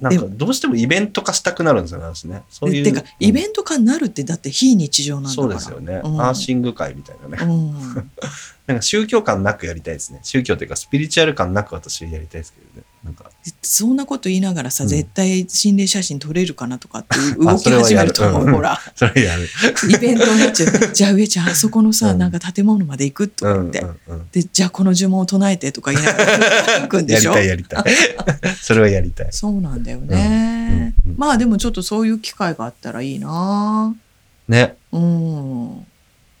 [0.00, 2.42] なんかどうしてもイベント化したくなるんですよね、私ね。
[2.50, 2.84] そういう。
[2.84, 5.48] でてかイベンント化になるってだって非日常なんだから。
[5.48, 6.02] そうですよね。
[6.04, 7.38] うんアーシング会みたいなね。
[7.42, 7.72] うん、
[8.66, 10.20] なんか宗教感なくやりたいですね。
[10.22, 12.86] 宗教というかスピリチュアル感なく私はやりたいですけどね。
[13.04, 13.30] なんか、
[13.62, 18.54] そんなこと言いながらさ、うん絶対心霊写真撮れるかなとかって動き始めると思う。
[18.56, 19.48] ほら、それやる。
[19.88, 20.92] イベントになっちゃう。
[20.92, 24.00] じゃあ上ちゃん、あそこのさ、うんなんか建物まで行くとうんうんか言って。
[24.08, 24.28] うん。
[24.32, 27.32] で、じゃあこの呪文を唱えてとか言いながら行くんでしょ？
[27.38, 27.94] やりたいやり
[28.44, 28.54] たい。
[28.60, 29.28] それはやりたい。
[29.30, 30.94] そうなんだよね。
[31.04, 33.94] うんうんまあでもちょっとそういう機会があったらいいな
[34.48, 34.76] ね。
[34.92, 35.86] うん。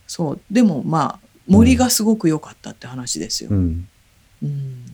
[0.06, 0.40] そう。
[0.50, 3.54] でもまあ、森がすごく良かったって話ですよう。
[3.54, 3.88] ん。
[4.42, 4.85] うん。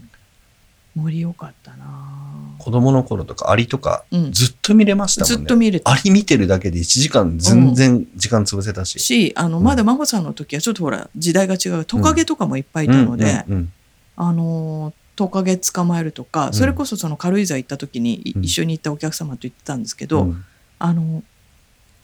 [0.94, 2.56] 森良かったな。
[2.58, 4.32] 子供の頃とかアリとかうん。
[4.32, 5.36] ずっと見れましたもんね。
[5.36, 5.90] ずっと見れた。
[5.90, 8.98] アリ見てるだけで1時間全然時間潰せたし。
[8.98, 9.64] し、あの、うん。
[9.64, 11.84] まだ真帆さんの時はちょっとほら、時代が違う。
[11.84, 13.72] トカゲとかもいっぱいいたので、うんうん
[14.14, 16.52] あの、トカゲ捕まえるとか、ん。
[16.52, 20.44] それこそその軽井沢行った時に一緒に行ったお客様と言ってたんですけど、うん。
[20.78, 21.22] あの、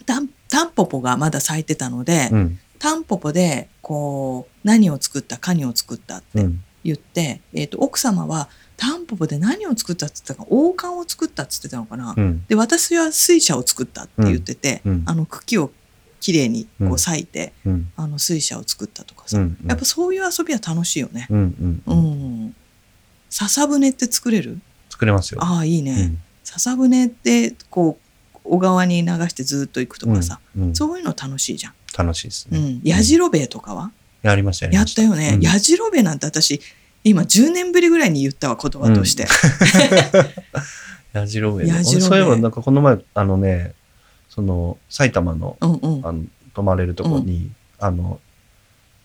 [0.07, 2.59] タンタンポポがまだ咲いてたので、うん。
[2.79, 6.65] タンポポで、こう、何を作った、カニを作ったってうん。
[6.85, 8.49] 言って、えっ、と、奥様は、
[8.79, 12.15] タンポポで何を作ったって言ったか、王冠を作ったって言ってたのかな。
[12.17, 15.71] うんで、私は水車を作ったって言ってて、うんあの、茎を
[16.21, 19.39] きれいにこう裂いて、うんあの、水車を作ったとかさ。
[19.39, 21.27] うんやっぱそういう遊びは楽しいよね。
[21.29, 22.55] うん。
[23.29, 24.59] 笹舟って作れる？
[24.89, 25.45] 作れますよ。
[25.45, 25.93] ああ、いいね。
[25.93, 27.99] うん笹舟って、こ
[28.35, 30.41] う、小川に流してずっと行くとかさ、
[30.73, 31.75] そういうの楽しいじゃん。
[31.95, 32.59] 楽しいですね。
[32.59, 32.81] うん。
[32.83, 35.33] やじろべえとかは、やりましたやったよね。
[35.35, 36.63] うんやじろべえなんて私、
[37.05, 39.27] 今10年ぶりぐらいに言ったわ、言葉として。
[41.13, 43.73] やじろべえそういえばなんかこの前あのね
[44.29, 46.07] その埼玉のうんうん。
[46.07, 48.21] あの泊まれるとこに、あの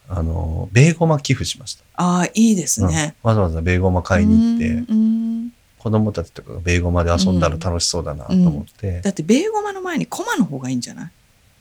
[0.09, 3.15] あのベーゴマ寄付しました、ああ、いいですね。
[3.23, 3.29] うん。
[3.29, 4.99] わざわざベーゴマ買いに行って、うんう
[5.47, 5.53] ん。
[5.77, 11.11] 子供たちとかがベーゴマで遊んだら楽しそうだなと思って、だって、ベーゴマの前にコマの方がいいんじゃない？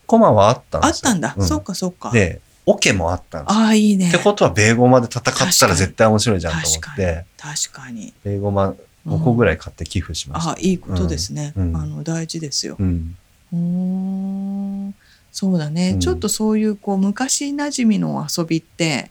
[0.06, 1.34] コマはあったんあったんだ。
[1.36, 2.10] うそっかそっか。
[2.10, 4.08] でオケもあったんですよああ、いいね。
[4.08, 5.22] ってことはベーゴマで戦っ
[5.58, 8.12] たらに絶対面白いじゃんと思って確かに。
[8.24, 8.74] ベーゴマ
[9.06, 9.58] 5個ぐらい。
[9.58, 11.52] 買って寄付しました、ああ、いいことですね。
[11.56, 12.76] うんあの、大事ですよ。
[12.78, 13.16] うん
[13.52, 14.94] うーん
[15.30, 19.10] そうだね、うんちょっとそういうこう昔馴染みの遊びって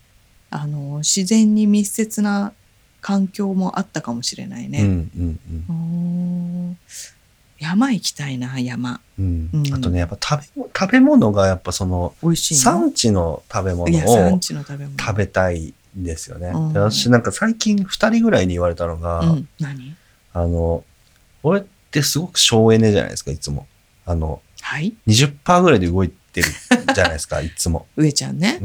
[0.52, 2.54] あの自然に密接な
[3.02, 4.84] 環境もあったかもしれないうんうね。
[4.84, 6.78] んうーん
[7.62, 9.00] 山行きたいな山。
[9.20, 9.50] うん。
[9.54, 9.68] うん。
[9.68, 12.60] うんあとねやっぱ食べ物食べ物がやっぱその美味しいの？
[12.60, 16.48] 産地の食べ物を食べたいんですよね。
[16.48, 16.74] うん。
[16.74, 19.22] で私なんか最近2人ぐらいに言われたのが、
[20.34, 20.84] あの
[21.44, 23.68] 俺ってすごく省エネじゃないですかいつも。
[24.08, 26.48] あのはい？20%ぐらいで動いてる
[26.96, 27.86] じゃないですか いつも。
[27.96, 28.60] 上ちゃんね。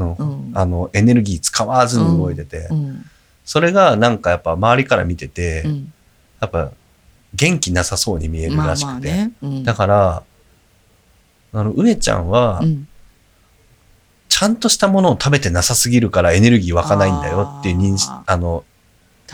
[0.54, 3.04] あのエネルギー使わずに動いてて、うん。
[3.44, 5.92] それがなんかやっぱ周りから見てて、うん。
[6.40, 6.72] やっぱ
[7.36, 9.32] 元気なさそうに見えるまあらしくて、まあね。
[9.42, 9.64] うん。
[9.64, 10.22] だから
[11.52, 12.88] あの上ちゃんはうん。
[14.28, 18.64] ちゃんとしたものを食べてなさすぎるからエネルギー湧かないんだよっていう認識ああの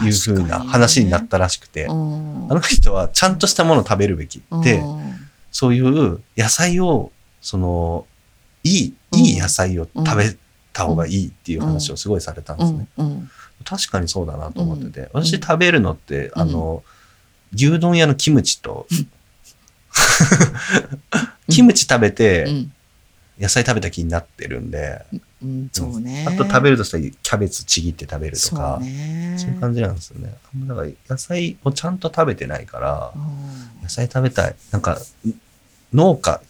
[0.00, 2.46] いうふうな話になったらしくて、うん。
[2.50, 5.14] あの人はちゃんとしたものを食べるべきで、うん。
[5.50, 7.10] そういう野菜を
[7.40, 8.06] その
[8.64, 10.36] いいいい野菜を食べ
[10.72, 12.86] た方がいいっていう話をすごいされたんですね。
[12.96, 13.06] うん。
[13.06, 13.30] うん。
[13.64, 16.82] 確かにそうだなと思ってて、うん私食べるのって、あの
[17.54, 18.86] 牛丼屋のキムチと、
[21.48, 22.72] キムチ食べうてん。
[23.40, 25.04] 野菜食べた気になってるんで、
[25.42, 26.26] うんそうね。
[26.28, 29.36] あと食べるとしたらキャベツちぎって食べるとかね。
[29.38, 30.34] そういう感じなんですよね。
[30.66, 34.54] だから野菜をちゃんと食べてないからうん野菜食べたい。
[34.70, 34.98] なんか
[35.92, 36.40] 農家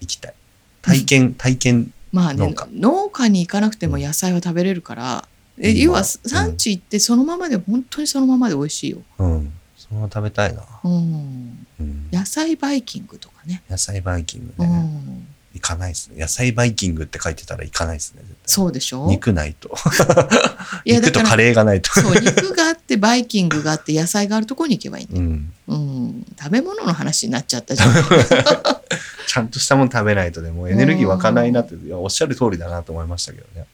[0.00, 0.34] 行きたい。
[0.82, 8.98] 体験 体験まあね農家農家に行かなくても野菜は食べれるから、え要はうん産地行ってそのままで本当にそのままで美味しいよ。
[9.18, 9.52] うん
[9.90, 12.08] そ食べたいな、うん、うん。
[12.12, 13.62] 野菜バイキングとかね。
[13.70, 16.20] 野菜バイキングうね、ん、行かないですね。
[16.20, 18.36] 野菜バイキングって書いてたら行かないですね絶対。
[18.46, 19.06] そうでしょ？
[19.08, 19.74] 肉ないと。
[20.84, 21.90] いや 肉とカレーがないと。
[21.92, 25.52] そう肉があってバイキングがあって野菜があるところに行けばいいんだよ、うん。
[25.68, 27.94] うん、食べ物の話になっちゃったじゃん。
[29.26, 33.66] ちゃんとしたもの食べないとねもうエネルギー湧かないなっていやおっしゃる通りだなと思いましたけどね。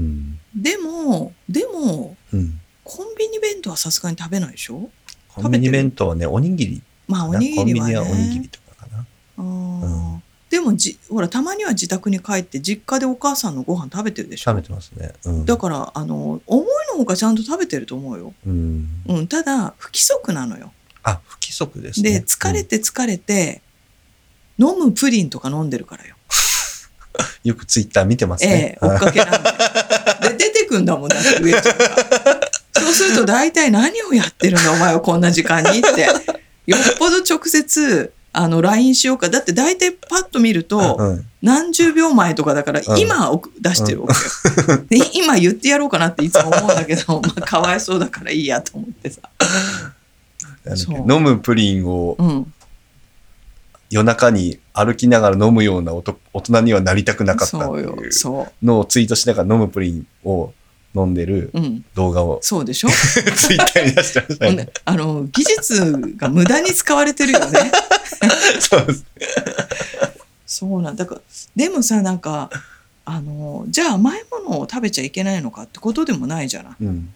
[0.00, 4.90] うん、でもでもうん、コンビニ弁当はさすがに食べないでしょ？
[5.36, 6.82] コンビニ弁当はねおにぎり。
[7.06, 7.64] まあおにぎりはね。
[7.64, 9.06] コンビニはおにぎりとかかな。
[9.38, 9.42] あー。
[9.42, 10.22] うん。
[10.48, 14.52] でもじほらたまには自宅に帰って実家でお母さんのご飯食べてるでしょ。
[14.52, 15.12] 食べてますね。
[15.24, 15.44] うん。
[15.44, 18.88] だからあの思いのほかちゃんと食べてると思うよ、うん。
[19.06, 20.72] うん、ただ不規則なのよ。
[21.02, 22.20] あ不規則ですね。
[22.20, 23.60] で疲れて疲れて、
[24.58, 26.16] 飲むプリンとか飲んでるからよ。
[27.14, 28.78] う んよくツイッター見てますえね。
[28.82, 31.86] え追っかけなんでで出てくんだもんだって上ちゃんが
[32.80, 36.08] そうすると大体何をやってるんだお前はこんな時間にって。
[36.66, 39.28] よっぽど直接あの LINE しようか。
[39.28, 42.98] だって大体パッと見ると、うん何十秒前とかだからうん。
[42.98, 49.20] 今送出してるわけよ、で今言ってやろうかなっていつも思うんだけど、 まあ、かわいそうだからいいやと思ってさ、
[51.08, 52.52] 飲むプリンをうん、
[53.90, 60.52] 夜中に歩きながら飲むような大人にはなりたくなかったっていうそのをツイートしながら飲むプリンを
[60.96, 62.88] 飲んでるう、うん、動画をそうでしょ、
[63.36, 64.68] ツイッターに出してましたね。
[64.84, 67.70] あの技術が無駄に使われてるよね。
[68.60, 69.04] そうです。
[70.46, 71.04] そうなんだ。
[71.06, 71.20] から
[71.54, 72.50] でもさなんか
[73.04, 76.72] あのじゃあ甘いものを食べちゃいけないのかってことでもないじゃない。
[76.80, 77.12] うん。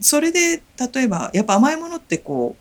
[0.00, 0.62] それで
[0.94, 2.56] 例えばやっぱ甘いものってこ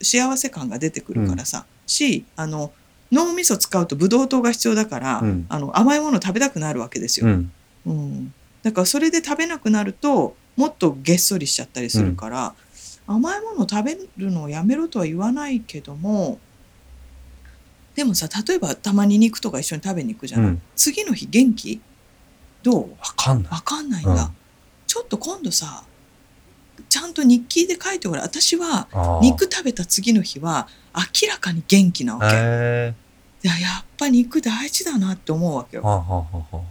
[0.00, 2.72] う幸せ感が出てくるからさ、しあの
[3.10, 5.46] 脳みそ使うとブドウ糖が必要だから、うん。
[5.48, 7.26] あの甘いもの食べたくなるわけですよ、
[7.86, 8.34] うん。
[8.64, 12.54] うんだからそれで食べなくなるともっとげっそりしちゃったりするから、
[13.06, 16.38] 甘いものを食べるのをやめろとは言わないけども
[17.94, 20.62] でもさ例えばたまに肉とか一緒に食べに行くじゃない、うん。
[20.76, 21.80] 次の日元気？
[22.62, 22.90] どう？
[22.92, 23.52] わかんない。
[23.52, 24.30] わかんないんだ、うん。
[24.86, 25.84] ちょっと今度さ
[26.88, 28.24] ちゃんと日記で書いてごらん。
[28.24, 28.88] 私は
[29.22, 32.94] 肉食べた次の日は明らかに元気なわけ、へ
[33.44, 36.62] いややっぱ肉大事だなって思うわけよ、ーはあ、はあは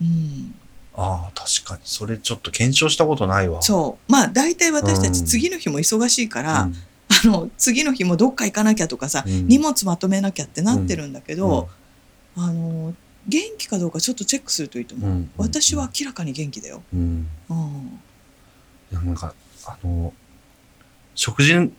[0.00, 0.54] うん、
[0.94, 1.80] ああ、確かに。
[1.84, 3.62] それちょっと検証したことないわ。
[3.62, 4.12] そう。
[4.12, 5.26] まあ大体私たちうん。
[5.26, 6.74] 次の日も忙しいから、うん。
[7.08, 9.48] あの次の日もどっか行かなきゃとかさ、うん。
[9.48, 11.68] 荷物まとめなきゃってなってるんだけど、
[12.36, 12.94] あの
[13.28, 15.30] 元気かどうかちょっとチェックするといいと思う、うん。
[15.36, 17.28] 私は、明らかに元気だよ、うん。
[17.50, 18.00] うん、
[18.90, 19.34] いやなんか、
[19.66, 20.12] あの、
[21.14, 21.70] 食事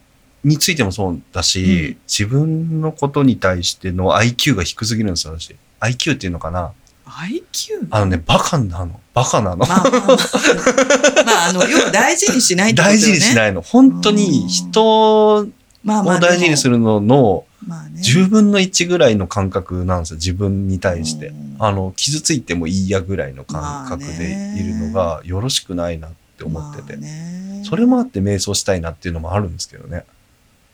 [0.44, 1.98] についてもそうだし、うん。
[2.08, 5.56] 自分のことに対しての IQ が低すぎるんですよ、私。
[5.82, 6.74] IQ っていうのかな
[7.14, 7.88] IQ?
[7.92, 9.00] あのね、バカなの。
[9.14, 9.58] バカなの。
[9.58, 13.02] まあまあまあ、まあ、あの、要は大事にしないってことよね。
[13.02, 13.62] 大事にしないの。
[13.62, 15.48] 本当に人を
[15.86, 16.74] 大事にする。
[16.74, 18.02] るののまあね。
[18.02, 20.16] 10分の1ぐらいの感覚なんですよ。
[20.18, 21.56] 自分に対してうん。
[21.60, 26.94] あの、傷ついてもいいやぐらいの感覚でいるのがよろしくないなって思ってて。
[26.94, 30.04] まあねそれもあって瞑想したいなっていうのもあるんですけどね。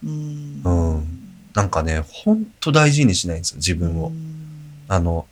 [0.03, 0.61] うん。
[0.63, 1.19] うん
[1.53, 4.07] なんかね、ほんと大事にしないんですよ、自分を。
[4.07, 4.39] うん
[4.89, 5.27] あの、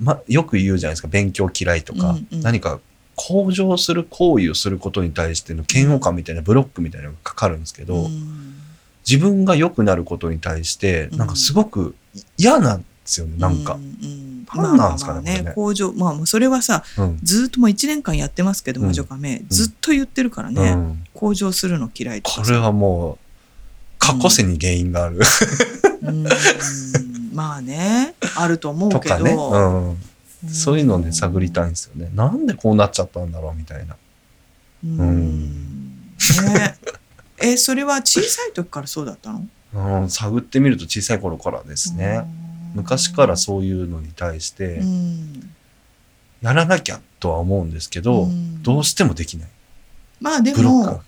[0.00, 2.40] ま、よく言うじゃないですか勉強嫌いとか、うんうん。
[2.40, 2.80] 何か
[3.16, 8.54] 向上する行為をすることに対しての嫌悪感みたいなブロックみたいなのがかかるんですけど、うん。
[9.08, 11.18] 自分が良くなることに対してうん。
[11.18, 11.94] なんかすごく
[12.36, 13.74] 嫌なんですよね、なんか。
[13.74, 13.78] う。
[13.78, 15.92] ん何なんですかねまあまあね向上。
[15.92, 17.18] まあそれはさうん。
[17.22, 18.86] ずっともう1年間やってますけどうん。
[18.88, 21.04] 魔女カメ、ずっと言ってるからね、うん。
[21.14, 22.42] 向上するの嫌いとかさ。
[22.42, 23.18] これはもう
[23.98, 25.20] 過去世に原因がある、
[26.02, 26.24] うん
[27.34, 29.98] まあねあると思うけどとかね、うん、うん
[30.48, 32.10] そういうので探りたいんですよね。
[32.14, 33.96] なんでこうなっちゃったんだろうみたいな。
[34.84, 36.10] うんうん
[36.46, 36.78] ね
[37.38, 39.46] えそれは小さい時からそうだったの？
[40.02, 42.24] うん、探ってみると小さい頃からですね。
[42.74, 45.54] 昔からそういうのに対してうん
[46.40, 49.48] やらなきゃとは思うんですけど、うんどうしてもできない。
[50.20, 51.02] まあでも。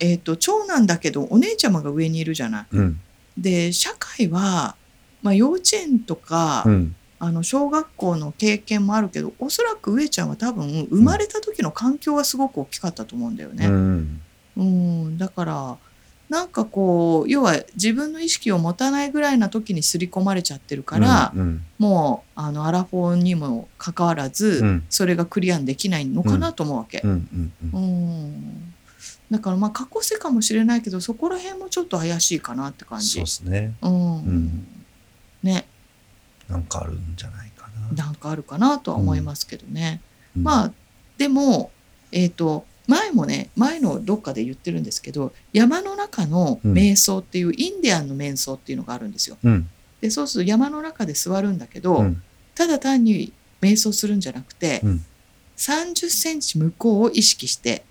[0.00, 3.00] えっ、と長男だけどお姉ちゃまが上にいるじゃないうん。
[3.38, 4.74] で社会は、
[5.24, 6.96] まあ、幼稚園とか、うん。
[7.20, 13.66] あの小学校の経験もあるけどおそらく上ちゃんは多分生まれた時の環境がすごく大きかったと思うんだようね。
[13.66, 14.20] ん。
[14.58, 15.76] うん、だから
[16.28, 21.64] なんかこう要は自分の意識を持たないぐらいな時に刷り込まれちゃってるから、うん。
[21.78, 27.06] もうあのアラフォーにもかかわらず、うんそれがクリアできないのかなと思うわけう。
[27.06, 27.10] ん。
[27.10, 27.52] うん。
[27.72, 27.86] うんう
[28.26, 28.74] ん
[29.30, 33.08] だからまあ過去世かもしれないけどそこら辺もちょっと怪しいかなって感じ。
[33.08, 33.74] そうですね。
[33.80, 34.66] うんん
[35.44, 35.66] ね
[36.48, 38.04] なんかあるんじゃないかな。
[38.04, 40.00] なんかあるかなとは思いますけどね。
[40.36, 40.72] うんまあ
[41.16, 41.70] でも
[42.10, 49.36] えっ、と前もね前のどっかで言ってるんですけど山の中の瞑想っていう、インディアンの瞑想っていうのがあるんですよ。
[49.42, 49.68] うん。
[50.00, 52.22] でそうすると山の中で座るんだけど、うん。
[52.54, 55.04] ただ単に瞑想するんじゃなくて、うん
[55.56, 57.84] 30センチ向こうを意識して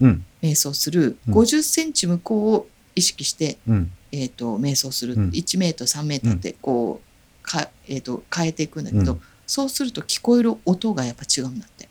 [0.00, 0.24] うん。
[0.40, 3.92] 瞑想する、うん50センチ向こうを意識して、うん。
[4.12, 5.30] えー、と瞑想する、うん。
[5.30, 9.20] 1メートル3メートルってこうか、えー、と変えていくんだけど、うん。
[9.46, 11.88] そうすると聞こえる音がやっぱ違うんだって。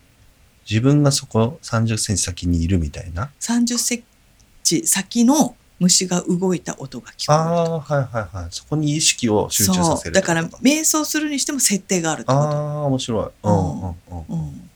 [0.69, 4.03] 自分がそこ30センチ先にいるみたいな？30セン
[4.63, 8.47] チ先の虫が動いた音が聞あこえるあ、はいはいはい。
[8.49, 10.11] そこに意識を集中させるそう。
[10.11, 13.29] だから瞑想するにしても設定があるってこああ、面白い。
[13.43, 13.53] うん。
[13.53, 13.93] うんうん。
[13.93, 14.69] と、うん、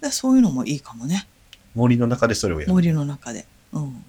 [0.00, 1.26] だそういうのもいいかもね。
[1.74, 2.72] 森の中でそれをやる。
[2.72, 4.04] 森の中で、うん、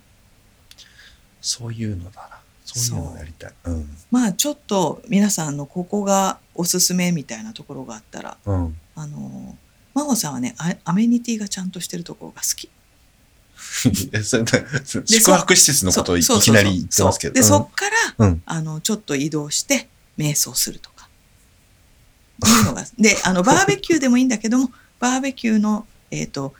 [1.41, 2.38] そういうのだな。
[2.77, 3.53] そういうのをやりたい。
[3.65, 3.89] うん。
[4.11, 8.77] まあちょっと皆さんのここがおすすめみたいなところがあったらうん。
[8.95, 9.57] あの
[9.93, 12.69] 真帆さんはねアアメニティがちゃんとしてるところが好き
[15.05, 17.33] 宿泊施設のことをいきなり言ってますけど。
[17.33, 17.85] で、そっか
[18.17, 21.07] ら、うんあのちょっと移動して瞑想するとか
[22.47, 26.53] いうのが であのバーベキューでもいいんだけどもバーベキューのえっ、と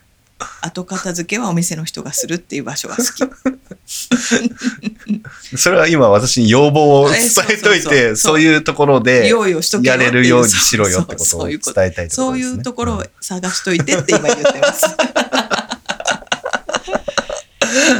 [0.61, 3.23] 後片付けはお店の人がするっていう場所が好き。
[5.57, 7.19] それは今私に要望を伝
[7.49, 12.37] えといて、そういうところで用意をしとけよやれるようにしろよってことを伝えたいとそう。
[12.37, 14.85] いうところをん探しといてって今言ってます。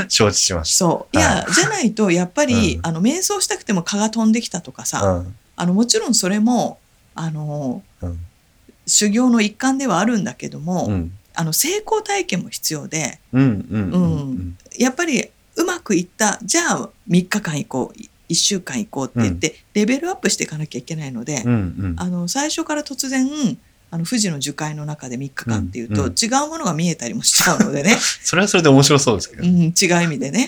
[0.09, 5.07] 承知しましそういや、はじゃないとやっぱり、うんあの瞑想したくても蚊が飛んできたとかさ、た。
[5.07, 5.35] うん。
[5.55, 6.77] あのもちろんそれも
[7.15, 8.19] あのうん。
[8.85, 11.11] 修行の一環ではあるんだけども、うん。
[11.33, 13.19] あの成功体験も必要で。
[14.77, 21.52] やっぱりうまくいったじゃあ3日間行こう1週間行こうって言って、レベルアップしていかなきゃいけないので、うん。
[21.52, 21.95] うん。
[21.97, 23.28] あの最初から突然
[23.91, 29.47] あの富士の樹海の中で3日間っていうと、違うものが見えたりもしちゃうのでね、 それはそれで面白そうですけどう。
[29.47, 30.47] ん、違う意味でね、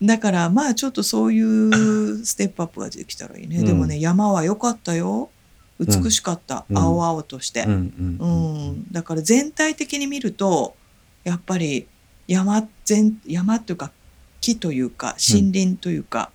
[0.00, 3.64] うん、だからまあちょっとそういうステップアップができたらいいね、うん。
[3.64, 5.30] でもね山は良かったよ。
[5.80, 6.78] 美しかった、うん。
[6.78, 8.86] 青々として、うん。
[8.92, 10.76] だから全体的に見ると
[11.24, 11.88] やっぱり
[12.26, 13.90] 山全山っていうか
[14.40, 16.30] 木というか森林というか、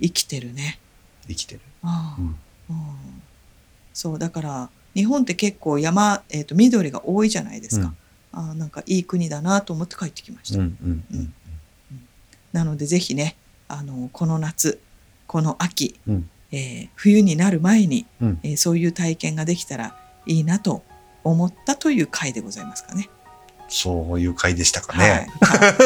[0.00, 0.78] 生きてるね。
[1.26, 1.60] 生きてる。
[1.82, 2.26] ああうん
[2.70, 3.18] うん
[3.94, 7.92] そうだから日本って結構山、えー、と緑が多いじゃないですか、
[8.32, 10.78] ああなんかいい国だなと思って帰ってきました、うん。
[10.82, 11.04] うん。
[11.12, 11.34] うん。
[12.52, 14.80] なのでぜひねあのこの夏
[15.26, 20.82] この秋、うんえー冬になる前に、うんえーそういう体験ができたらいいなと
[21.24, 23.08] 思ったという回でございますかね。
[23.68, 25.28] そういう回でしたかはいね。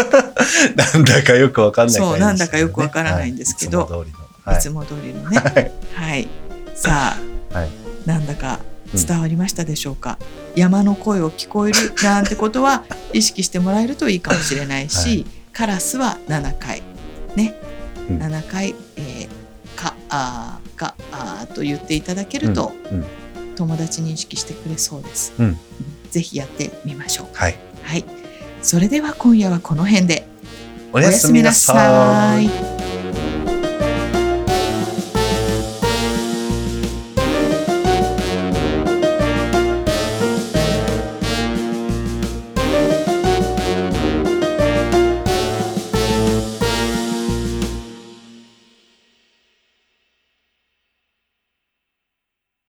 [0.77, 2.07] なんだかよくわかんないね。
[2.07, 4.19] そうなんだかよくわからないんですけどはいいつも通りの。
[4.45, 5.73] はいいつも通りのね。
[5.95, 6.29] はい。
[6.75, 7.17] さ
[7.53, 7.69] あ、はい
[8.07, 8.61] なんだか
[8.95, 10.19] 伝わりましたでしょうか？
[10.55, 16.83] 山の声を聞こえるなんてことは意識してもらえるといいかもしれないし、はいカラスは7回
[17.37, 17.55] ね、
[18.09, 23.07] うん7回、えー、かあーかあーと言っていただけると、うんうん
[23.55, 25.35] 友達認識してくれそうです。
[25.39, 25.59] うん
[26.11, 27.27] ぜひやってみましょう。
[27.35, 27.57] はい。
[27.83, 28.05] はい。
[28.63, 30.27] それでは今夜はこの辺で。
[30.93, 32.47] おやすみなさい。
[32.47, 32.82] い。